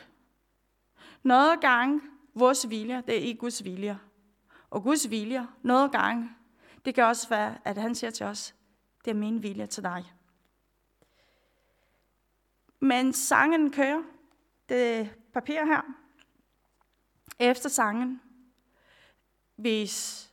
Noget 1.22 1.60
gange 1.60 2.00
vores 2.34 2.70
vilje, 2.70 3.02
det 3.06 3.16
er 3.16 3.20
ikke 3.20 3.40
Guds 3.40 3.64
vilje. 3.64 3.98
Og 4.70 4.82
Guds 4.82 5.10
vilje, 5.10 5.46
noget 5.62 5.92
gange, 5.92 6.30
det 6.84 6.94
kan 6.94 7.04
også 7.04 7.28
være, 7.28 7.58
at 7.64 7.78
han 7.78 7.94
siger 7.94 8.10
til 8.10 8.26
os, 8.26 8.54
det 9.04 9.10
er 9.10 9.14
min 9.14 9.42
vilje 9.42 9.66
til 9.66 9.82
dig. 9.82 10.12
Men 12.80 13.12
sangen 13.12 13.70
kører, 13.70 14.02
det 14.68 15.00
øh, 15.00 15.08
papir 15.32 15.64
her, 15.64 15.80
efter 17.38 17.68
sangen, 17.68 18.20
hvis 19.56 20.26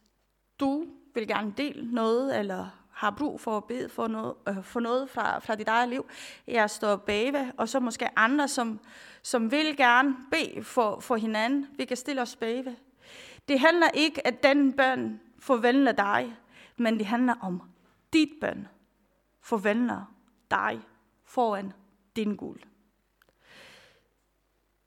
du 0.60 0.86
vil 1.14 1.28
gerne 1.28 1.54
dele 1.58 1.92
noget, 1.92 2.40
eller 2.40 2.70
har 2.92 3.12
brug 3.12 3.42
for 3.42 3.58
at 3.58 3.64
bede 3.64 3.90
for 3.90 4.08
noget, 4.08 4.36
øh, 4.48 4.64
for 4.64 4.80
noget 4.80 5.10
fra, 5.10 5.40
fra 5.40 5.56
dit 5.56 5.68
eget 5.68 5.90
liv, 5.90 6.06
jeg 6.48 6.70
står 6.70 6.96
bagved, 6.96 7.52
og 7.58 7.70
så 7.70 7.80
måske 7.80 8.20
andre, 8.20 8.48
som, 8.48 8.80
som 9.22 9.52
vil 9.52 9.78
gerne 9.78 10.16
bede 10.32 10.64
for, 10.64 11.00
for 11.00 11.16
hinanden. 11.16 11.68
Vi 11.78 11.86
kan 11.86 11.98
stille 11.98 12.22
os 12.22 12.36
bagved. 12.36 12.76
Det 13.48 13.60
handler 13.60 13.88
ikke, 13.94 14.28
at 14.28 14.44
den 14.44 14.74
bøn 14.74 15.22
forvandler 15.40 15.92
dig, 15.92 16.38
men 16.78 16.98
det 16.98 17.06
handler 17.06 17.36
om 17.42 17.62
dit 18.14 18.30
bøn 18.42 18.68
forvandler 19.42 20.16
dig 20.52 20.82
foran 21.26 21.74
din 22.16 22.36
guld. 22.36 22.62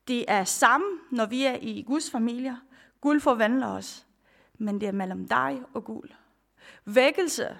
Det 0.09 0.25
er 0.29 0.45
sammen, 0.45 0.99
når 1.11 1.27
vi 1.27 1.43
er 1.43 1.57
i 1.61 1.83
Guds 1.87 2.11
familie. 2.11 2.57
Guld 3.01 3.21
forvandler 3.21 3.67
os, 3.67 4.07
men 4.59 4.81
det 4.81 4.89
er 4.89 4.93
mellem 4.93 5.29
dig 5.29 5.63
og 5.75 5.85
Gud. 5.85 6.15
Vækkelse 6.85 7.59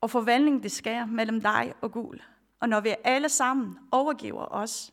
og 0.00 0.10
forvandling, 0.10 0.62
det 0.62 0.72
sker 0.72 1.06
mellem 1.06 1.40
dig 1.40 1.74
og 1.80 1.92
Gud. 1.92 2.18
Og 2.60 2.68
når 2.68 2.80
vi 2.80 2.94
alle 3.04 3.28
sammen 3.28 3.78
overgiver 3.90 4.46
os, 4.52 4.92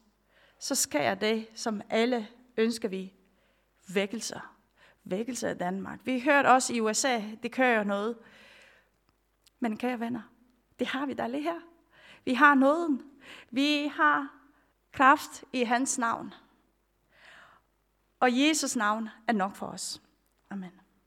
så 0.60 0.76
sker 0.76 1.16
det, 1.16 1.48
som 1.56 1.82
alle 1.90 2.28
ønsker 2.58 2.88
vi, 2.88 3.14
vækkelse. 3.94 4.42
Vækkelse 5.04 5.50
af 5.50 5.58
Danmark. 5.58 6.00
Vi 6.06 6.20
hørt 6.20 6.46
også 6.46 6.74
i 6.74 6.80
USA, 6.80 7.22
det 7.44 7.52
kører 7.52 7.84
noget. 7.84 8.18
Men 9.60 9.78
kære 9.78 10.00
venner, 10.00 10.22
det 10.80 10.88
har 10.88 11.06
vi 11.06 11.14
da 11.14 11.28
lige 11.28 11.44
her. 11.44 11.60
Vi 12.26 12.34
har 12.34 12.56
nåden. 12.56 13.02
Vi 13.52 13.92
har 13.96 14.39
kraft 15.00 15.44
i 15.54 15.64
hans 15.64 15.98
navn. 15.98 16.34
Og 18.20 18.40
Jesus 18.40 18.76
navn 18.76 19.10
er 19.28 19.34
nok 19.34 19.56
for 19.56 19.66
os. 19.66 20.02
Amen. 20.50 20.79